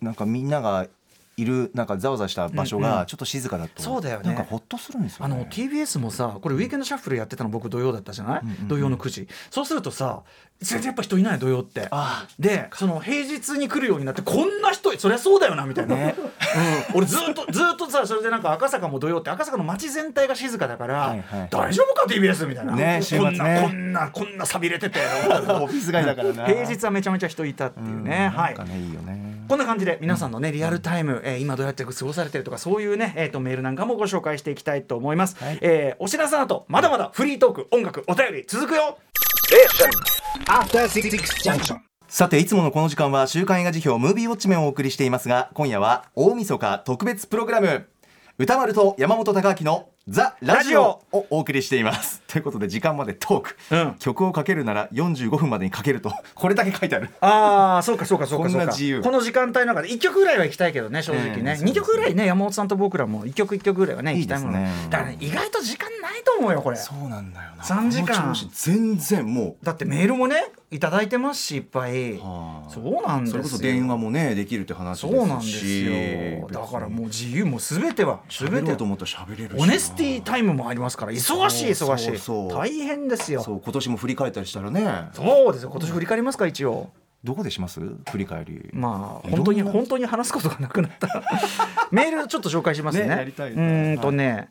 [0.01, 0.87] なんかみんなが
[1.41, 2.89] いるなんかざわざわした場所うんうん。
[2.89, 4.27] がちょっと静かだと、そうだよね。
[4.27, 5.35] なんかほっとするんですよね。
[5.35, 10.23] あの TBS もさこれウィークエンドシャッフルやってたの僕土曜だったじゃない、土曜の9時そうするとさ
[10.61, 11.87] 全然やっぱ人いない土曜って。
[11.91, 16.15] あでその平日に来るようになってこんな人そりゃそうだよなみたいな、ね。
[16.91, 21.47] うん、俺ずっとずっとさそれでなんか赤坂も土曜って赤坂の街全体が静かだから、はいはい。
[21.49, 23.37] 大丈夫か TBS みたいな、ね週末ね。
[23.37, 24.99] こんなこんなこんな寂れてて。
[25.61, 26.45] オフィス街だからな。
[26.47, 28.55] 平日はめちゃめちゃ人いたっていうね、はい。
[28.55, 35.59] なんかねいいよねこんな感じで皆さんのねリアルタイム、えー今どうやって過ごされてるとかそういうね、えー、とメールなんかもご紹介していきたいと思います、はい。
[35.61, 38.97] えーお知らせの後まだまだフリートーク音楽お便り続くよ。
[40.47, 41.79] After Six Junction.
[42.07, 47.89] さていつものこの時間は週刊映画辞表ムービーウォッチメンをお送りしていますが今夜は大晦日特別プログラム。
[48.37, 51.01] 歌丸と山本貴明のザ・ラジオ。
[51.11, 52.23] をお送りしています。
[52.27, 53.95] ということで時間までトーク、うん。
[53.99, 57.09] 曲をかけるなら45分までにかけると これだけ書いてある。
[57.21, 58.65] ああそうかそうかそうかそうか。
[58.65, 59.01] な自由。
[59.01, 64.53] この時間帯の中で1曲ぐらいは行きたいけどね正直ね、ええ2曲ぐらいね山本さんと僕らも1曲1曲ぐらいはね行きたいもの。
[64.53, 66.77] ねだからね意外と時間ないと思うよこれ。
[66.77, 67.63] そうなんだよな。
[67.63, 68.33] 3時間。
[68.53, 72.69] 全然もだってメールもねいただいてますしいっぱい、はあ。
[72.71, 73.41] そうなんですよ。
[73.41, 75.17] うそれこそ電話もねできるって話ですし。
[75.17, 76.47] そうなんですよ。
[76.49, 79.63] だからもう自由もう全ては全てと思ったら喋れるしな。
[79.63, 82.53] オネスティタイムもありますから忙しい忙しい。
[82.53, 83.43] 大変ですよ。
[83.43, 85.09] 今年も振り返ったりしたらね。
[85.13, 85.69] そうですよ。
[85.69, 86.89] 今年振り返りますか一応。
[87.23, 87.79] どこでします？
[88.09, 88.69] 振り返り。
[88.73, 91.07] まあ本当に本当に話すことがなくなった。
[91.07, 91.23] ら
[91.91, 93.05] メールちょっと紹介しますね。
[93.07, 94.49] ねやりたいうーんとね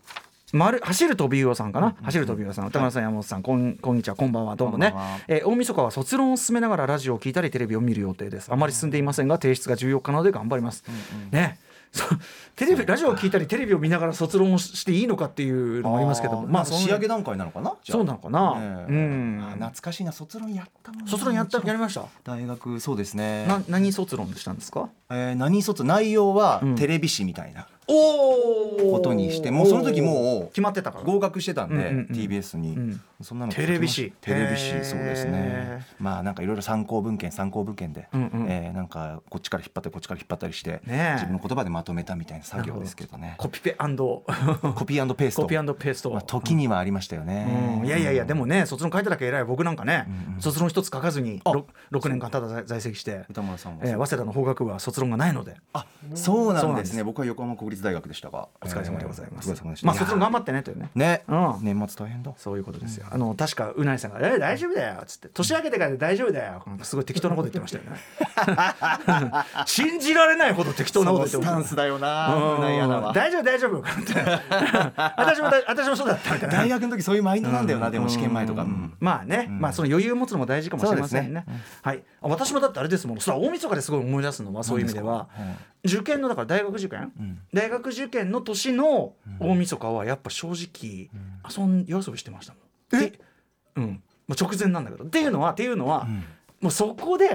[0.53, 2.67] まる走る飛び魚さんかな、走る飛び魚さん。
[2.69, 4.57] 歌丸さん山本さんこんこんにちはこんばんは。
[4.57, 4.95] どうもね。
[5.27, 8.53] えー大晦日は卒論を進めながらラジオを聞いたりテレビを見る予定です。
[8.53, 10.85] あまり進んでいませんが提出が14日なので頑張ります、
[11.33, 11.59] ね
[12.57, 17.75] テレビラジオを聞いたりテレビを見ながら卒論をしていいのかっていうのもありますけどあーまあ仕上げ段階なのかな？
[17.85, 18.55] そうなのかな？
[18.55, 18.93] ねえ。
[18.93, 19.41] うん。
[19.43, 21.11] あ懐かしいな卒論やったもんな。
[21.11, 22.05] 卒論やったやりました？
[22.25, 23.47] 大学そうですね。
[23.47, 24.89] な何卒論でしたんですか？
[25.11, 25.83] えー何卒？
[25.85, 26.75] 内容はうん。
[26.77, 27.67] テレビ誌みたいな。
[27.80, 31.05] おことにしてもうその時もう決まってたから。
[31.05, 33.01] 合格してたんで、うんうんうん TBS に、うん。
[33.23, 35.87] そんなのテレビ誌テレビ誌そうですね。
[35.99, 38.47] まあなんかいろいろ参考文献参考文献で、うんうん。
[38.49, 41.13] えーなんかこっちから引っ張ってこっちから引っ張ったりして、ねえ。
[41.15, 43.35] 自分の言葉でまとめたみたいな作業ですけどね。
[43.39, 44.25] コピペコ
[44.75, 45.47] コピーペースト。
[45.47, 46.11] ピーペースト。
[46.11, 47.87] まあ、時にはありましたよね、うん。
[47.87, 49.45] いやいやいやでもね卒論書いただけ偉い。
[49.45, 50.41] 僕なんかね、うんうん。
[50.41, 55.57] 卒論一つ書かずにあ 6, 6年間ただ在在籍して、歌丸さんは、えー早稲田の法学部は卒論がないので。
[55.73, 57.05] あそうなんですね。
[57.05, 60.91] 僕は横浜国立大学でしたがお疲れ様でございます、えーまあ卒論頑張張ってねというね。
[60.95, 61.55] ね、うん。
[61.63, 62.33] 年末大変だ。
[62.37, 63.07] そういうことですよ。
[63.11, 69.45] あの確かうないさんが「え大丈夫だよ」っつって「年明けてからで大丈夫だよ」すごい適当なこと言ってましたよね。
[69.67, 73.13] 信じられないほど適当なこと言ってましたそのスタンスだよな。
[73.13, 73.83] 大丈夫大丈夫。
[75.17, 76.57] 私もだ私もそうだったみたいな。
[76.57, 77.93] 大学の時そういうマインドなんだよな、うん。
[77.93, 78.95] でも試験前とか、うん。
[79.01, 79.61] まあね、うん。
[79.61, 81.45] まあその余裕を持つのも大事かもしれませんね。
[81.83, 82.03] はい。
[82.23, 83.21] あ私もだってあれですもん。
[83.21, 85.29] さ大晦日ですごい思い出すのはそういう意味では。
[85.37, 91.11] 何受験のだから大学受験、うん大学受験の年の大晦日はやっぱ正直
[91.49, 92.61] 遊ん夜遊びしてましたも
[93.01, 93.05] ん。
[93.05, 93.13] え？
[93.77, 94.03] うん。
[94.27, 95.05] もう直前なんだけど。
[95.05, 96.25] っていうのはっていうのは、ん。
[96.63, 97.29] もうそこでい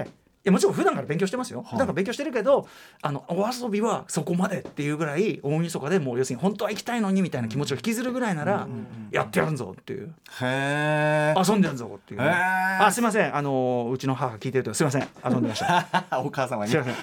[0.46, 1.68] やもちろん普段から勉強してますよ、い。
[1.68, 2.68] 普段から勉強してるけど
[3.02, 8.68] あのお遊びはそこまでっていうぐらい大晦日でもう要するに本当は行きたいのにみたいな気持ちを引きずるぐらいなら、
[9.10, 10.14] やってやるぞっていう。
[10.40, 12.20] へえ遊んでやるぞっていう。
[12.20, 13.36] ね、あすいません。
[13.36, 15.08] あのうちの母聞いてるとすいません。
[15.24, 16.06] 遊んでました。
[16.24, 16.70] お母様に。
[16.70, 16.94] すいません。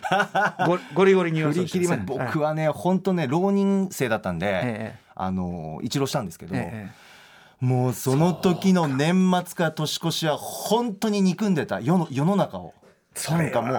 [0.65, 7.03] ごゴリゴリに言わ振り切りま僕はね本当ね浪人生だったんで、ええあの一浪したんですけど、ええ
[7.63, 12.73] もうその時の年末から年越しは本当に憎んでた世の世の中を
[13.31, 13.69] なんかも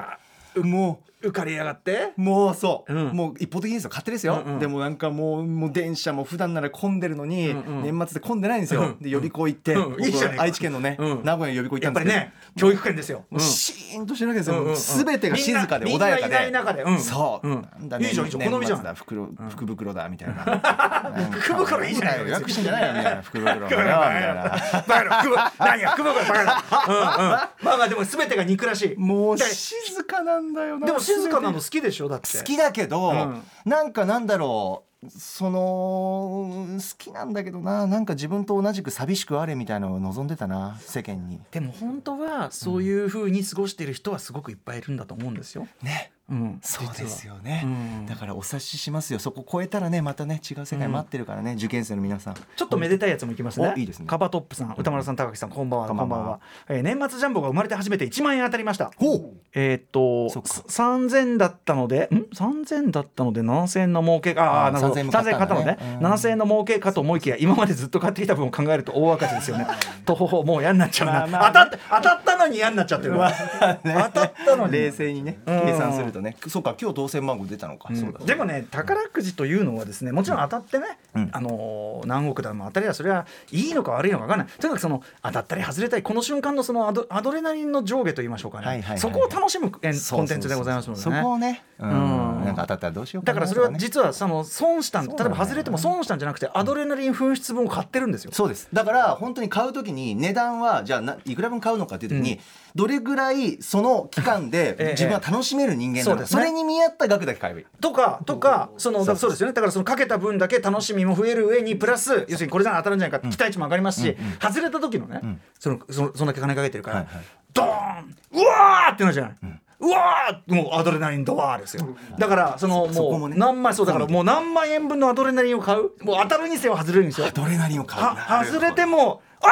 [0.55, 2.12] うも浮かれやがって？
[2.16, 3.16] うもうそう、うん。
[3.16, 3.90] もう一方的にですよ。
[3.90, 4.58] 勝手ですよ、うんうん。
[4.58, 7.82] でもなんかもうもう電車も普段なら混んでるのに、うんうん。
[7.82, 9.90] 年末で混んでないんですよ、うんで予備校行って、うん。
[9.90, 10.37] 僕いいじゃない。
[10.37, 11.24] か愛知県のね、うん。
[11.24, 12.26] 名古屋に予備校行やったんですけど。
[12.26, 14.76] っぱりね教育圏ですよ、もうシーンとしてるわけですよ、うんうんうん。
[14.76, 16.22] すべてが静かで穏やかで。
[16.22, 16.82] みんないない中で。
[16.82, 17.00] うん。
[17.00, 17.68] そう、うん。
[17.78, 18.42] なんだいいじゃんいいじゃん。
[18.42, 18.94] 年好みじゃん末だ。
[18.94, 20.34] 袋福袋だみたいな。
[21.30, 22.20] 福袋いいじゃない。
[22.20, 23.62] 予約してんじゃないよみたいな福袋だよ。
[23.64, 24.42] みたいな
[24.87, 27.04] バカな福袋何や福袋バカなうんうん。
[27.04, 28.94] まあまあでも全てが憎らしい。
[28.96, 30.87] もうだ静かなんだよな。
[30.87, 32.38] でも静かなの好きでしょだって。
[32.38, 33.42] 好きだけど、うん。
[33.64, 41.40] なんかなんだろうその好きなんだけどななんか自分と同じく寂しくあれみたいなのを望んでたな世間に。
[41.50, 45.68] でも本当はそういうふうに過ごしている人はすごくいっぱいいるんだと思うんですよ。
[45.83, 47.34] ねうん、そうですよ。
[47.34, 47.68] よね、う
[48.04, 48.06] ん。
[48.06, 49.18] だからお察ししますよ。
[49.18, 52.34] そこ超えたらねまたね違う世界待ってるからね、受験生の皆さん。
[52.34, 53.72] ちょっとめでたいやつもいきますね。
[53.74, 54.06] おいいですね。
[54.06, 55.88] カバトップさん、歌丸さん、高木さん、こんばんは。
[55.88, 56.40] こんばんは。
[56.68, 58.90] えー年末ジャンボが生まれて初めて1万円当たりました。
[58.96, 59.32] ほう。
[59.52, 60.48] えーっとそっか。
[60.68, 62.34] 三千だったので、ん？
[62.34, 65.00] 三千だったので七千円の儲けああなるほど。
[65.00, 66.02] 3000円買ったのでうん。
[66.02, 69.66] 七千円の儲けかと思いきや今までずっと買ってきた分を考えると大赤字ですよね。
[70.06, 71.12] ともう嫌になっちゃうな。
[71.12, 71.52] まあまあ。
[71.52, 73.14] 当たって当たったのに嫌になっちゃってる。
[73.14, 74.72] 当たったのに。
[74.72, 81.31] 冷静にねうん計算するとね、そうか今日当選番号出たのか、そうだでもね宝くじというのはですねもちろん当たってね、うん。
[81.33, 88.98] あのー何億だも当たりはそれはいいのか悪いのか分かんないとにかくその当たったり外れたりこの瞬間のそのアドアドレナリンの上下と言いましょうかね、はいはいはいはい。
[89.00, 92.29] そこを楽しむコンテンツでございますのでそねこをね、うん。
[92.29, 98.33] うんなんか当たったらどうしようだからそれは実はその損したん、例えば外れても損したんじゃなくてアドレナリン噴出分を買ってるんですよ。
[98.33, 98.68] そうです。
[98.73, 102.40] だから本当に買う時に値段はじゃあないくら分買うのかっていう時に、
[102.75, 104.85] どれぐらいその期間 ええ。
[104.85, 107.66] で自分は楽しめる人間なのか、それに見合った額だけ買えばいい。
[107.81, 109.53] とかとかそのそうですよね。
[109.55, 115.20] だからそのかけた分だけ楽しみも増える上にプラス要するにこれじゃ当たるんじゃないか期待値も上がりますし、外れた時のね、
[115.59, 117.25] そのそのそんだけ金かけてるから、はいはい。
[117.53, 119.35] ドーンうわーってなるじゃない。
[119.42, 119.47] う
[119.90, 121.87] わーもうアドレナリンドワーですよ。
[122.18, 125.90] だからそのもう何万そうだからもう何万円分のアドレナリンを買う？
[126.05, 127.29] もう当たるにせよ外れるにせよ。
[127.29, 128.03] アドレナリンを買う。
[128.05, 129.51] は外れても「おい!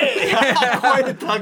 [0.80, 1.40] 」声高っ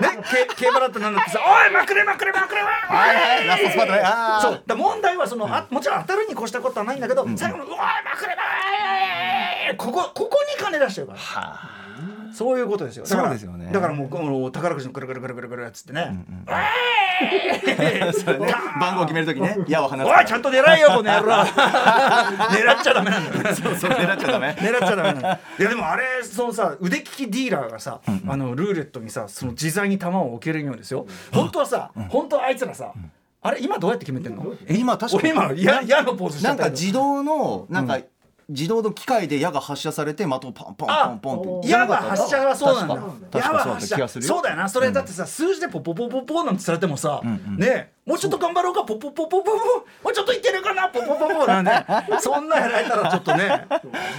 [0.00, 0.08] ね、
[0.48, 4.02] け競馬だったらなんだってさ「おいまくれまくれまくれまくれ!」はいはいラストスパートね。
[4.42, 4.62] そう。
[4.66, 11.18] だ問題はその、あもちろん当たるに越したことはないんだけど、最後の「うわーまくれまーここここに金出してるから。
[11.18, 11.83] は
[12.34, 13.70] そういうことですよそうですよね。
[13.72, 16.24] だからもうこの宝くじのくるくるくるくるくるっつってね
[18.12, 18.52] 「それね。
[18.80, 19.56] 番号決める時ね。
[19.68, 20.00] 矢を放つ。
[20.02, 21.32] おいちゃんと狙えよこの野郎。
[21.46, 23.54] 狙っちゃダメなんだよ。
[23.54, 24.56] そうそう狙っちゃダメ。
[24.58, 31.06] 狙っちゃダメなんだいやでもあれそのさ腕利きディーラーがさ、あのルーレットにさその自在に球を置けるようにですよ。
[31.32, 32.92] 本当はさ、本当はあいつらさ、
[33.42, 34.52] あれ今どうやって決めてんの？
[34.66, 37.98] え今確か俺今矢矢のポーズなんか自動のなんか、
[38.48, 41.68] 自動の機械で矢が発射されて的をパンパンパンパンって。
[41.68, 42.94] 矢は発射はそうなんだ。
[43.38, 44.68] 矢は確かそうだ発射そうだよな。
[44.68, 47.20] それだってさ数字でポポポポポなんてされてもさ
[47.56, 51.72] ねえもうちょっと頑張ろうかポポポポポポもうちょっといけるかなポポポポなんで
[52.20, 53.66] そんなやられたらちょっとね。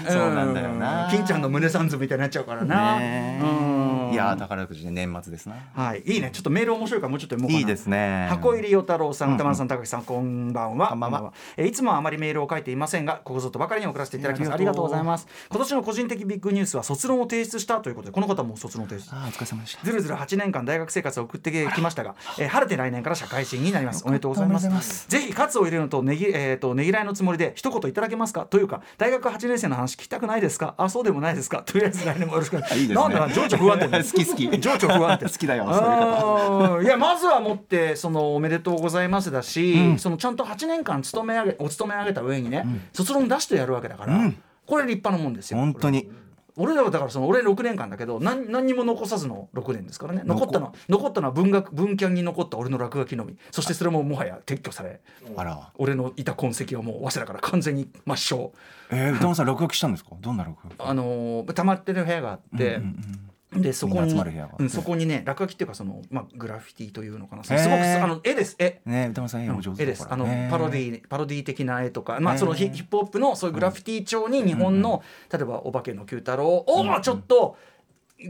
[0.07, 1.07] そうなんだよな。
[1.11, 2.99] 金ちゃんの胸サンズみたいになっちゃうからな。
[2.99, 3.84] ねうん
[4.15, 5.55] いやー宝くじで年末ですな。
[5.73, 6.01] はい。
[6.05, 6.29] いいね。
[6.33, 7.59] ちょっとメール面白いからもうちょっと読もうかな。
[7.59, 8.27] いいですね。
[8.29, 10.89] 箱入り与太郎さん、歌丸さん、高木さん、こんばんは。
[10.89, 11.33] こんばんは。
[11.57, 14.53] えーいつもはあまりメールを書いていませんが、ここぞとばかりに送らせていただきます。
[14.53, 15.27] ありがとうございます。
[15.49, 19.09] 今年の個人的ビッグニュースは卒論を提出したということで、この方も卒論を提出。
[19.11, 19.85] あーお疲れ様でした。
[19.85, 24.03] ずるずる8年間大学生活を送ってきましたが、えー晴れて来年から社会人になります。
[24.05, 25.07] おめでとうございます。
[25.09, 28.45] ぜひカツを入れるのとねぎ、えー、とねぎらいのつもりで一言いただけますか？
[28.45, 30.73] というか大学8年生の話聞きたくないですか？
[30.77, 31.63] あそうでもないですか？
[31.63, 32.55] とりあえず来年もよろしく。
[32.55, 32.95] いいいですね。
[32.95, 34.49] なんだな情緒不安定好き好き。
[34.59, 36.81] 情緒不安定好きだよそういう方。
[36.83, 44.31] いやまずはもってそのおめでとうございますだし、そのちゃんと8年間勤め上げお勤め上げた上にね、卒論出してやるわけだから、
[44.65, 45.57] これ立派なもんですよ。
[45.57, 46.09] 本当に。
[46.57, 50.21] 俺らはだからその俺6年間だけど何何にも残さずの6年ですからね。
[50.23, 53.35] 残ったのは残ったのは文学文キャンに残った俺の落書きのみ。
[53.51, 55.01] そしてそれももはや撤去され
[55.35, 55.69] あら。
[55.77, 58.51] 俺のいた痕跡はもう早稲田から完全に抹消。
[58.89, 60.11] えー、歌丸さん落書きしたんですか？
[60.21, 60.75] どんな落書き？
[60.79, 67.43] あのー溜まってる部屋があって、でそこみんなに集まるうん、そこにね落書きっていうかその、まあ、グラフィティというのかな。
[67.43, 68.55] すごくあの絵です。
[68.59, 68.81] 絵。
[68.85, 70.07] ね歌丸さん絵お上手絵です。
[70.09, 77.57] あのパロディパロディ的な絵とか、まあ、そのヒヒップホップのそういうグラフィティ調に日本の、例えば「お化けの九太郎」をちょっと、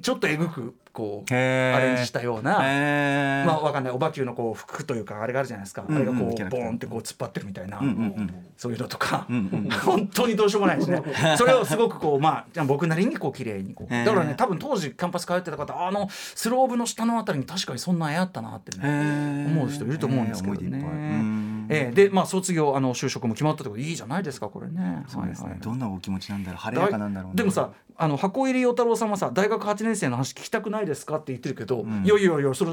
[0.02, 1.36] ちょっとえぐくこうア
[1.80, 2.60] レンジしたような。
[2.64, 3.46] えー。
[3.46, 3.94] まあわかんない。
[3.94, 6.02] おばきゅうのこう服というかあれがあるじゃないですか、うんうん。
[6.02, 8.46] あれがこうボーンってこう突っ張ってるみたいな、うんうんうん。
[8.56, 11.04] そういうのとか、んうん本当にどうしようもないですね。
[11.38, 13.94] それをすごくこうまあじゃあ僕なりにこう綺麗にこう。
[13.94, 21.55] だからね多分当時キャンパス通ってた方あのスローブの下のあたりに確かにそんな絵あったなってね思思う人いると思うんですけどね。
[21.70, 21.96] ええ。
[21.96, 25.04] でまあ卒業あの就職も決まったってことでいいじゃないですかこれね。
[25.08, 25.60] そうですはいはい。
[25.60, 26.58] ねどんなお気持ちなんだろう。
[26.60, 27.36] 晴れやかなんだろうね。
[27.38, 32.06] でもさあの箱入り与太郎さんはさ大学8年生の話聞きたくないですかって言ってるけど、ん。
[32.06, 32.72] いやいやいやそれ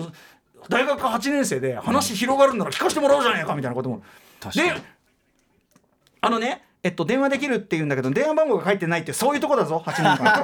[0.69, 3.99] 大学8年生で話広がるんなら聞かせてもらおうじゃねえかみたいなことも。
[3.99, 4.05] で
[4.41, 4.83] 確かに。
[6.21, 10.35] あのねえっと、電話できるって言うんだけど電話番号が書いてないってそういうとこだぞ8年間。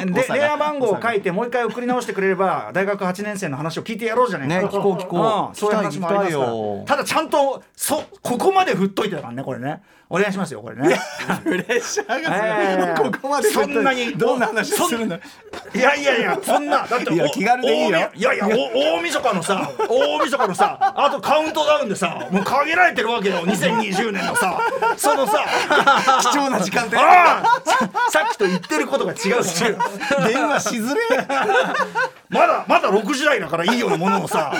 [0.02, 0.12] うん。
[0.14, 5.48] で電話番号を書いてもう一回送り直してくれれば大学8年生の話を聞いてやろうじゃないね聞こう聞こう。
[5.50, 6.48] うんそういう話もありますから。
[6.86, 11.00] ただちゃんとそここまで振っといてたからねこれねお願いしますよこれね。
[11.44, 15.20] プレッシャーええここまでそんなにどんな話するんだ
[15.72, 18.10] いやいやいやそんなだっておいや気軽でいいよ。
[18.12, 24.58] いやいやお大晦日のさ大晦日のさあとカウントダウンでさもう限られてるわけよ2020年のさ
[24.96, 25.44] そのさ
[26.22, 26.96] 貴重な時間帯。
[26.96, 31.00] さっきと言ってることが違うし電話しづれ
[32.28, 34.52] まだまだ6時台だからいいようなものをさ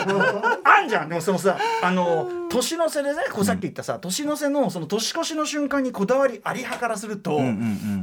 [0.64, 1.08] あんじゃん。
[1.08, 7.42] でもそのさあの年の瀬でねこうさっき言ったさ、年の瀬のその年越しの瞬間にこだわりあり派からすると、い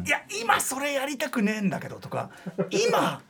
[0.09, 2.29] や今それやりたくねえんだけどとか
[2.71, 3.21] 今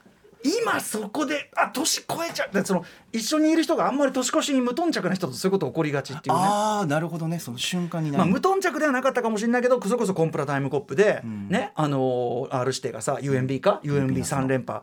[0.44, 2.54] 今そこであ年越えちゃう。
[2.54, 6.42] でその一緒にいる人があんまり年越しに無頓着な人とそういうこと起こりがちっていうね。
[6.42, 7.40] ああなるほどね。
[7.40, 14.82] その瞬間になまあ、る無頓着ではなかったかもしれないけどそれこそコンプラタイムコップで、ねあのー R 指定がさ UMB か UMB3 連覇、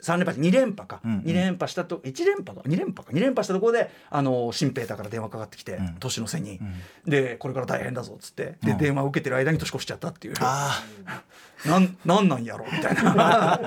[0.00, 1.18] 三連覇2連覇か、んうん。
[1.20, 6.60] 2連覇したと1連覇か2連覇か2連覇したところであのー新平太から電話かかってきて、年の瀬に、
[7.06, 8.56] でこれから大変だぞっつって。
[8.62, 10.34] で、電話を受けてる間に年越しちゃったっていう。
[10.40, 10.82] あ
[11.64, 12.66] なんなんなんやろ？
[12.70, 13.58] みたいな。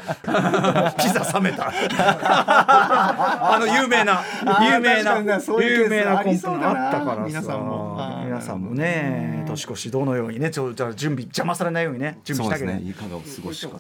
[0.98, 1.72] ピザ冷めた。
[1.72, 4.22] あの有名な
[4.62, 6.86] 有名な有名なコンプありそうだな。
[6.86, 7.24] あったからさ。
[7.26, 7.96] 皆さんも。
[7.96, 12.82] はい皆さんもね年越しどのようにねちょじゃあ準備邪魔されないようにね準備しなきゃね。
[12.84, 13.74] いかがお過ごしか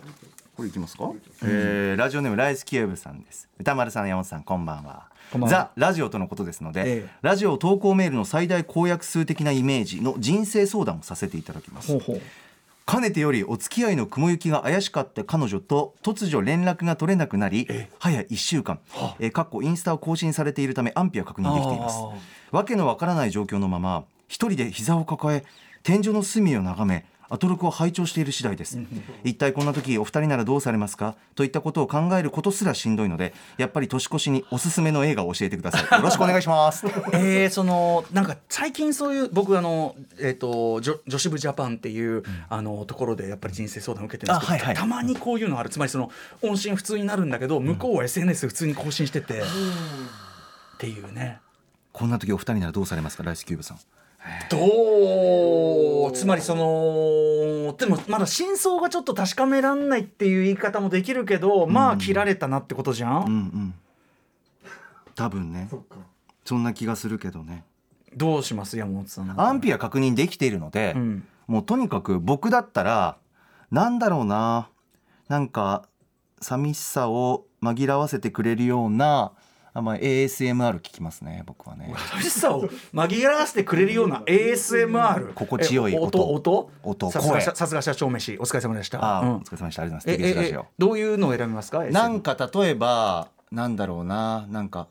[0.55, 1.11] これいきますか、
[1.43, 3.47] えーラジオネームライスキューブさんです。
[3.59, 5.03] 歌丸さん山本さんこんばんは。
[5.31, 5.57] こんばんは。
[5.57, 7.09] ザ・ラジオとのことですので、ええ。
[7.21, 11.91] ラジオ投稿メールの最大公約数的なイメージの人生相談をさせていただきます。
[11.91, 12.21] ほうほう
[12.89, 17.67] かねてよりお付き合いの雲行きが怪しかった彼女と突如連絡が取れなくなり
[17.99, 18.79] 早1週間。
[19.19, 21.99] えーかっこインスタを更新されているため安否は確認できています。
[22.51, 25.45] あわけのわからない状況のまま一人で膝を抱え
[25.83, 28.79] 天井の隅を眺めアトロクを拝聴している次第です。
[29.23, 31.15] 一体こんな時お二人ならどうされますか？
[31.35, 35.83] といったことを考えることすらしんどいのでやっぱり年越しにおすすめの映画を教えてください。
[35.97, 36.85] よろしくお願いします。
[37.13, 44.75] えー、そのなんか最近そういう僕あの、えー、と女女子部ジャパンっていう、あのところでやっぱり人生相談を受けてるんですけど、あはいはい。
[44.75, 45.69] たまにこういうのある。
[45.69, 46.11] つまりその
[46.41, 49.43] 音信不通になるんだけど向こうは SNS 普通に更新してて、っ
[50.79, 51.39] ていうね。
[51.91, 53.23] こんな時お二人ならどうされますか？
[53.23, 53.77] ライスキューブさん
[54.49, 56.11] どう？
[56.11, 63.73] つまりそのでもまだ真相がちょっと確かめらんないっていう言い方もできるけど、まあ切られたなってことじゃん、うんうん。
[65.15, 65.69] 多分ね。
[66.45, 67.63] そんな気がするけどね。
[68.15, 68.77] どうします？
[68.77, 69.39] 山本さん。
[69.39, 71.27] 安否は確認できているので、うん。
[71.47, 73.17] もうとにかく僕だったら
[73.71, 74.69] なんだろうな。
[75.27, 75.87] なんか
[76.41, 79.31] 寂しさを紛らわせてくれるような
[79.73, 81.93] あまあ ASMR 聞きますね僕はね。
[82.11, 86.69] 寂しさを紛らわせてくれるような ASMR 心地よいえ音音？
[86.83, 88.37] 音さすがさすが社長飯。
[88.39, 88.99] お疲れ様でした。
[89.17, 89.29] あ、うん。
[89.35, 89.81] お疲れ様でした。
[89.83, 91.83] ありがとうごえざいますどういうのを選びますか？
[91.85, 94.87] なんか例えばなんだろうななんか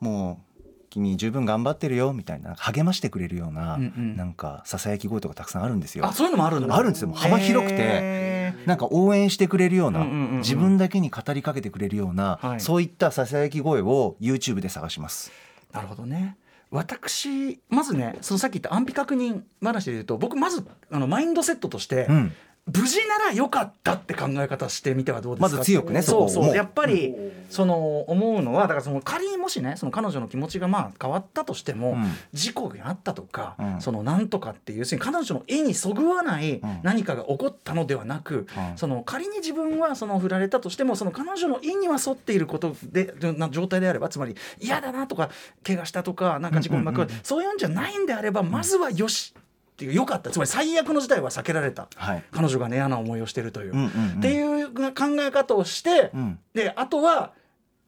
[0.00, 4.16] もう君十分頑張ってるよみたいな励ましてくれるような、うんうん。
[4.16, 6.04] なんかささやき声とかたくさんあるんですよ。
[6.06, 6.74] あそういうのもあるんだ。
[6.76, 7.08] あるんですよ。
[7.08, 7.76] もう幅広くて。
[7.78, 10.04] へなんか応援してくれるような、
[10.38, 12.60] 自分だけに語りかけてくれるような、はい。
[12.60, 15.30] そういったささやき声を YouTube で探します。
[15.72, 16.36] ーなるほどね。
[16.70, 22.32] 私まずねそのさっき言った安否確認話で言うと僕まずあのマインドセットとして、うん
[22.74, 25.56] 無事なら良かったって考え方してみてはどうですか？
[25.56, 27.14] まず強くねそうそうやっぱり
[27.48, 32.04] その思うのはだからその仮にもしねその彼女の気持ちがまあ変わったとしても、うん。
[32.32, 33.80] 事故があったとか、うん。
[33.80, 36.62] そのなんとかっていう要するに彼女の意にそぐわないん。
[36.82, 38.76] 何かが起こったのではなく、うん。
[38.76, 45.30] その仮に自分はその振られたとしてもその彼女の意には沿っていることでな状態であればつまり嫌だなとか
[45.66, 49.34] 怪我したとかなんか事故に巻く、そういうんじゃないんであればまずはよし
[49.80, 50.30] っていう良かった。
[50.30, 51.88] つまり最悪の事態は避けられた。
[51.96, 52.24] はい。
[52.32, 54.18] 彼女がね嫌な思いをしてるという、うんうんうん。
[54.18, 56.38] っていう考え方をして、うん。
[56.52, 57.32] であとは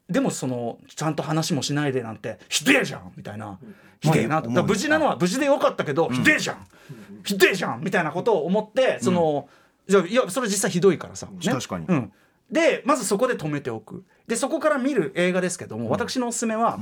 [0.09, 3.59] でもそのちゃんと話もしないでなんてひでえじゃんみたいな。
[4.01, 4.49] ひでえなと。
[4.49, 6.67] 無事なのは無事でよかったけど、ひでえじゃん。
[7.25, 9.49] ひでえじゃんみたいなことを思ってその、
[9.87, 11.33] いやいやそれ実際ひどいからさ、ね。
[11.45, 11.85] 確かに。
[11.87, 12.13] うん、
[12.51, 14.03] でまずそこで止めておく。
[14.27, 16.79] でそこから見る映画ですけども、私のおすすめは、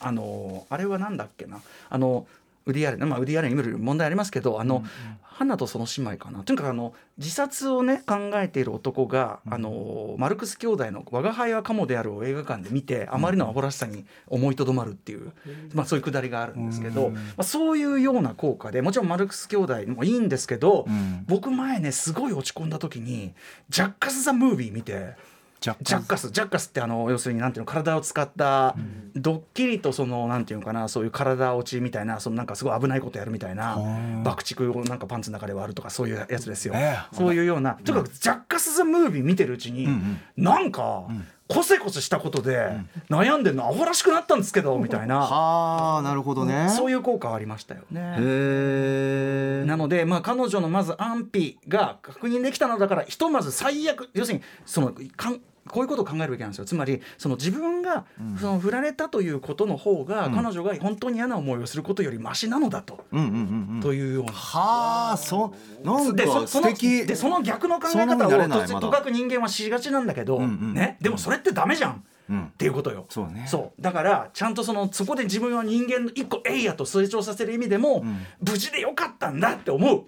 [0.00, 1.60] あのあれはなんだっけな。
[1.90, 2.26] あの
[2.68, 4.84] ウディアレン、まあ、ウディアレン今いろいろ問題ありますけどあの、
[5.22, 6.42] 花とその姉妹かな。
[6.42, 15.32] とにかくあの自殺をね考えている男が、あのマルクス兄弟の「我が輩はカモである」を映画館で見てあまりのアホらしさに思いとどまるっていう、
[15.74, 21.24] まあ、そういうくだりがあるんですけど、まあ、そういうような効果でもちろんマルクス兄弟もいいんですけど、ん。
[21.26, 23.32] 僕前ねすごい落ち込んだ時に
[23.70, 25.16] 「ジャッカス・ザ・ムービー」見て。
[25.60, 28.76] ジャッカスジャッカスってあの要するになんていうの体を使った
[29.16, 33.78] ドッキリとそのなんていうのかなそういう体落ちみたいなそのなんかすごい危ないことやるみたいな
[34.24, 37.16] 爆竹をなんかパンツの中で割るとかそういうやつですよ、ええ。
[37.16, 39.88] そういうようなとにかくジャッカス・ザ・ムービー見てるうちに、
[40.36, 41.06] なんか、
[41.48, 42.70] コセコセしたことで
[43.08, 45.20] 悩んでるのアホらしくなったんですけどみたいな。
[45.20, 46.68] はあなるほどね。
[46.68, 49.64] そういう効果はありましたよね。
[49.66, 56.64] なので、まあ、彼女のまず安否が確認できたのだからひとまず最悪要するにそのかんこういうことを考えるべきなんですよ。
[56.64, 58.04] つまりその自分が
[58.40, 63.80] その振られたということの方が、彼女が本当に嫌な思いをすることよりマシなのだと、うんうんうんうん。
[63.80, 64.32] というような。
[64.32, 68.66] はあそうなんでそかそのでその逆の考え方をまだ。
[68.66, 72.44] ととかく人間はしがちなんだけど、んうんね、でもそれってダメじゃん、うん。
[72.46, 73.06] っていうことよ。
[73.08, 73.46] そうね。
[73.48, 73.82] そう。
[73.82, 78.04] だからちゃんとそのそこで自分は人間の一個エイヤと成長させる意味でも、
[78.40, 80.06] 無事でよかったんだって思う。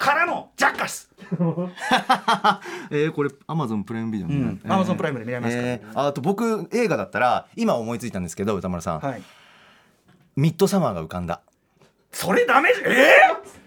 [0.00, 1.08] からのジャッカス
[2.90, 4.60] えー、これアマゾンプライムビデオにうん。
[4.64, 9.22] Amazon プライムで見られますからえーあと僕映画だったら今思いついたんですけど歌丸さん、はい。
[10.36, 11.40] ミッドサマーが浮かんだ。
[12.10, 13.20] それダメじゃえ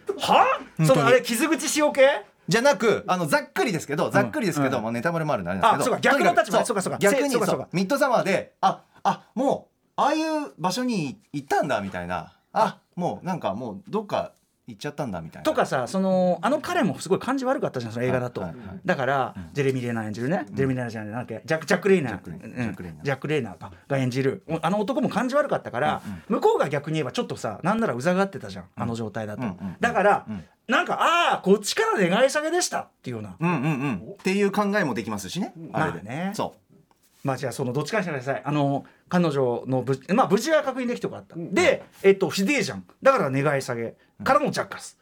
[0.07, 0.59] ー、は？
[0.86, 2.24] そのあれ傷口塩系？
[2.47, 4.84] じゃなくあのざっくりですけどざっくりですけど、うん。
[4.84, 5.82] もうネタバレもあるんであれですけど。
[5.82, 5.99] あそうか。
[5.99, 6.99] 逆の立場そうかそうか。
[6.99, 12.34] 逆にせそうミッドサマーでああもうああいう場所に行ったんだみたいな。
[12.53, 14.32] あもうなんかもうどっか
[14.68, 15.43] 行っちゃったんだみたいな。
[15.43, 18.59] とかさそのあの彼もすごい感じ悪かったじゃんその映画だと、はいはい。
[18.68, 22.13] はいだから、ジェレミー・レーナー演じるね、ジェレミー・レーナーじゃないなんだっけジャック・ジャック・レイナー。
[22.13, 22.34] ナー。
[22.34, 22.99] うん。
[23.03, 23.41] ジャックレー。
[23.41, 24.43] ナーかが演じる。
[24.61, 30.43] あの男も感じ悪かったから、向こうが逆に言えばちょっとさなんならうざがってたじゃんあの状態だと、うんうんだから、うん。
[30.68, 33.36] なんかああこっちから願い下げでしたっていうような。
[33.39, 34.13] うんうんうん。
[34.13, 35.53] っていう考えもできますしね。
[35.74, 36.55] あれで、まあねそ
[37.24, 38.41] まあじゃあそのどっちかにしてください。
[38.43, 43.95] あの彼女の無まあ無事は確認できてよかった、でえっとひでえじゃんだから願い下げ。
[44.23, 44.97] からのジャッカス、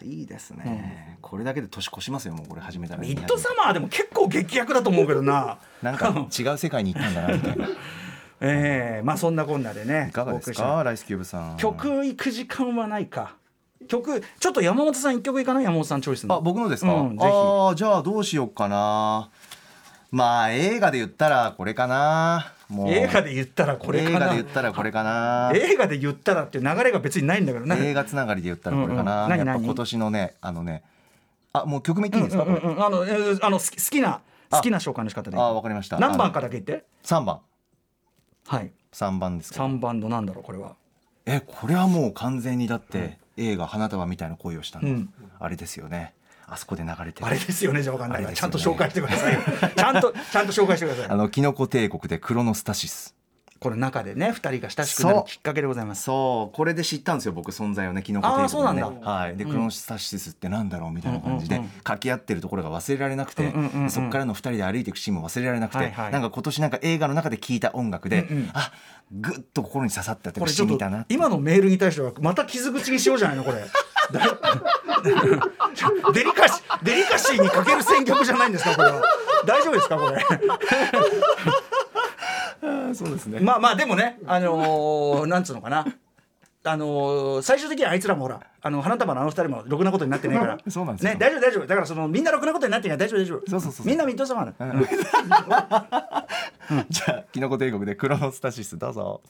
[0.00, 5.58] ういいですね、これだけで年越しますよもうこれ始めたらミッドサマーでも結構劇薬だと思うけどな。
[5.82, 7.66] なんか違う世界に行ったんだなみたいな。
[7.66, 7.68] い
[8.40, 11.56] ええまあそんなこんなでねかがですかライスキューブさん。
[11.56, 13.34] 曲行く時間はないか。
[13.88, 16.34] 曲ちょっと山本さん一曲いかない山本さんチョイスの。
[16.36, 17.24] あ僕のですか、うんぜひ。
[17.24, 19.30] ああじゃあどうしようかな。
[20.10, 24.16] まあ映画で言ったらこれかな映画で言ったらこれかな。
[24.16, 25.52] 映画で言ったらこれかな。
[25.54, 30.82] 映画で言ったらっていう流れが別にないんだからね映画つながりで言ったらこれかな、うんうんやっぱ今年のねあのね
[31.52, 34.56] あもう曲名言っていいんですか、うんうんうんあの、えーあの好き好きなあ。
[34.56, 35.98] 好きな紹介の仕方であわかりました。
[35.98, 37.40] 何番かだけ言って？3番。
[38.46, 38.70] はい。
[38.92, 40.76] 3番ですか3番のなんだろうこれは。
[41.26, 45.12] えこれはもう完全にだって、映画花束みたいな恋をしたの、うん。
[45.38, 46.14] あれですよね
[46.50, 47.26] あそこで流れてる。
[47.26, 48.24] あれですよねじゃわかんない。
[48.24, 48.32] ね。
[48.34, 49.40] ちゃんと紹介してくださいよ。
[49.76, 51.06] ちゃんとちゃんと紹介してください。
[51.10, 53.14] あのキノコ帝国でクロノスタシス。
[53.60, 56.04] これ中でね2人が親しくなるきっかけでございます。
[56.04, 56.56] そう。
[56.56, 59.10] これで知ったんですよ僕存在をねキノコ帝国あーそうなんだ。
[59.10, 61.72] はい、でクロノスタシスってなんだろうみたいな感じで、うんうんうん。
[61.78, 66.12] 掛け合ってるところが忘れられなくて、うんうんうんうんそこからの2人で歩いていくシーンも忘れられなくて、はいはい。
[66.12, 68.50] なんか今年なんか映画の中で聴いた音楽で、うんうん。
[68.54, 68.72] あ
[69.10, 73.58] ぐっと心に刺さったっていうかこれちょっと染みたな今のメールに対してはまた傷口にしようじゃないのこれ。
[73.60, 73.66] だ
[76.12, 79.02] デリカシーデリカシーにかける選曲じゃないんですかこれは。
[79.44, 80.18] 大丈夫ですかこれ。
[82.94, 83.40] そうですね。
[83.40, 85.86] まあまあでもねあのーなんつうのかな。
[86.64, 90.58] あのー最終的にはあいつらもほらあの花束のあの二人もろくなことになってないから。
[90.68, 91.12] そうなんですよ。
[91.12, 91.66] ね大丈夫大丈夫。
[91.66, 93.42] だからそのみんなろくなことになってない大丈夫大丈夫。
[93.50, 93.86] そうそうそうそう。
[93.86, 94.64] みんなミッドサマーだ、う
[96.74, 96.86] ん。
[96.88, 99.20] じゃあきのこ帝国でクロノスタシスどうぞ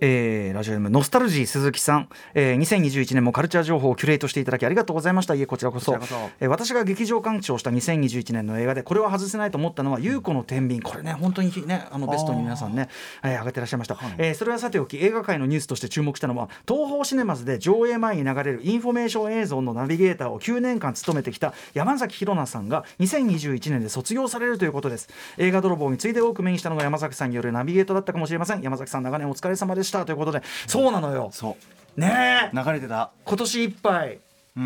[0.00, 5.34] えーラジオネームノスタルジー鈴木さん、えー、2021年もカルチャー情報をキュレートしていただきありがとうございました。
[5.34, 5.92] いえこちらこそ。
[5.92, 5.98] こ
[6.40, 12.88] えー私が劇場鑑賞した2021年の映画でこれは外せないと思ったのは「優子の天秤」これね本当にねあのベストに皆さんね、
[13.22, 25.08] えー上げてらっしゃいました、えーそれはさておき映画界のニュースとして注目したのは東宝シネマズで上映前に流れるインフォメーション映像のナビゲーターを9年間務めてきた山崎紘菜さんが2021年で卒業されるということです。
[25.36, 28.62] 映画泥棒について多く目にしたのが山崎さんによるナビゲートだったかもしれません。
[28.62, 31.30] 山崎さん長年お疲れ様でしたということでそうなのよ。
[31.32, 31.56] そ
[31.96, 32.00] う。
[32.00, 32.56] ねえ。
[32.56, 33.10] 流れてた。
[33.24, 34.20] 今年いっぱい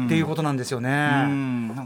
[0.07, 0.91] っていうことなんですよね。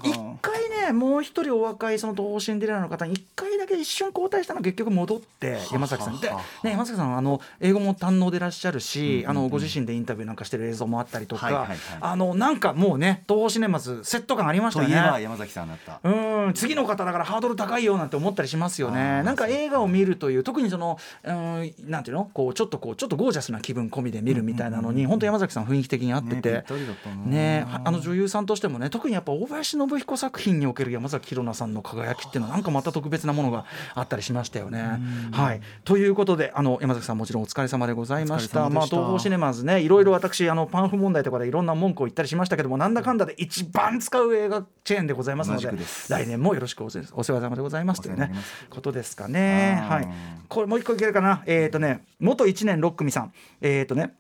[0.05, 6.21] 一回ねもう一人お若いその東宝シンデレラの方に一回だけ一瞬交代したのが結局戻って山崎さん。
[6.21, 11.69] で、はね、山崎さんはあの英語も堪能でいらっしゃるし、あのご自身でインタビューなんかしてる映像もあったりとか、
[12.01, 15.25] あのなんかもうね東宝シネマズセット感ありましたよといえばね。
[15.25, 16.01] 山崎さんだった。
[16.05, 16.53] うん。
[16.55, 19.01] 次の方だからハードル高いよなんて思ったりしますよあね。
[19.01, 22.31] ーなんか映画を見るという特にそのうんなんていうの？
[22.33, 26.65] こうちょっとこうちょっとゴージャスな気分込みで見るみたいなのに本当山崎さん雰囲気的に合ってて。
[27.27, 35.01] ねあの女優さんとしてもね特にやっぱ大林信彦作品における山崎弘奈さんの輝きっていうのはなんかまた特別なものがあったりしましたよね。
[35.33, 38.71] はい、ということであの山崎さんもちろんお疲れ様でございました。
[38.71, 45.69] まあ、東宝シネマズねいろいろ私あのパンフ問題とかでいろんな文句を言ったりしましたけどもなんだかんだで一番使う映画チェーンでございますので
[46.09, 48.03] 来年もよろしくお世話様でございます。
[48.03, 48.33] というね
[48.71, 49.17] ことです。
[49.17, 49.83] かね。
[49.89, 50.09] はい、
[50.49, 51.43] これもう一個いけるかな？
[51.47, 53.33] えっ、とね元一年6組さん。
[53.61, 54.15] えっ、とね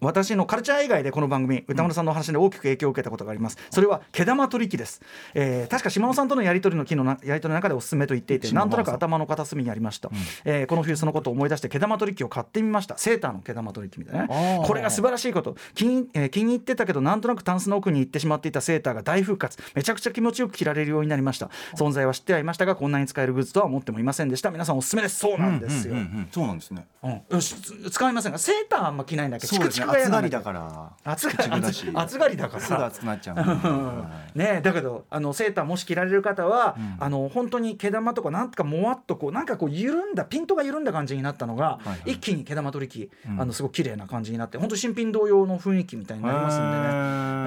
[0.00, 3.56] 私のカルチャー以外でこの番組歌丸さんのお話で大きく影響を受けたことがあります。
[3.70, 5.00] それは毛玉取り機です、
[5.34, 10.10] えー確か島尾さんとのやり取りの機のなやり取りの中でおすすめと言っていてなんとなく頭の片隅にありました、
[10.44, 12.98] えーこの冬そのことを思い出して毛玉取り機を買ってみました。
[12.98, 14.62] セーターの毛玉取り機みたいなね。
[14.66, 15.56] これが素晴らしいこと。
[15.74, 19.58] 気に,、えー気に入ってたけどなんとなくタンスの奥に行ってしまっていたセーターが大復活。
[19.74, 21.50] めちゃくちゃ気持ちよく着られるようになりました。
[21.76, 24.50] 存在は知ってはいましたがこんなに使えるグッズとは思ってもいませんでした。
[24.50, 25.18] 皆さんおすすめです。
[25.18, 26.28] そうなんですよ、うんうんうん。
[26.30, 26.86] そうなんですね。
[27.02, 27.22] うん。
[27.30, 29.46] よしつ使いませんがセーターあんま着ないんだけ？
[29.46, 30.92] ど暑がりだから。
[31.04, 31.90] 暑が口ぐだし。
[31.94, 32.62] 暑がりだから。
[32.62, 33.36] すぐ暑くなっちゃう。
[33.36, 42.12] は いねえだけどあのセーターもし着られる方は、あの本当に毛玉とかなんかもわっとこうなんかこう緩んだピントが緩んだ感じになったのが、いはい。
[42.12, 43.40] 一気に毛玉取り機、ん。
[43.40, 46.72] あのすごい綺麗な感じになって本当新品同様の雰囲気みたいになりますんでね、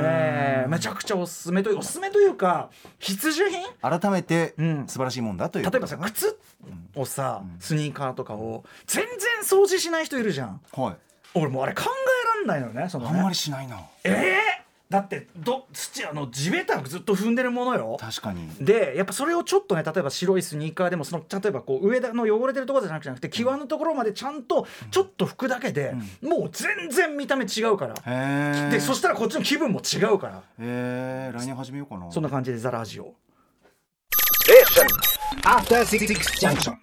[0.01, 2.69] えーめちゃくちゃおすすめというおすすめというか
[2.99, 3.99] 必需品？
[3.99, 4.87] 改めてうん。
[4.87, 6.37] 素晴らしいもんだという例えばさ靴
[6.95, 10.61] をさ、スニーカーとかを全然掃除しない人いるじゃん。
[10.73, 10.95] はい
[11.33, 13.17] 俺もうあれ考えらんないのよねそのね。
[13.17, 13.79] あんまりしないな。
[14.03, 14.59] えー？
[14.89, 17.95] だってど土あの地べたずっと踏んでるものよ。
[17.99, 18.49] 確かに。
[18.59, 30.37] でやっぱそれをちょっとね例えば白いスニーカーでもその例えばこう上の汚れてるところじゃなくて際のところまでちゃんとちょっと拭くだけで、もう全然見た目違うから、でそしたらこっちの気分も違うから。
[30.37, 32.11] へえ来年始めようかな。
[32.11, 33.13] そんな感じでザラジオ。
[35.43, 36.07] After Six
[36.39, 36.75] Junction.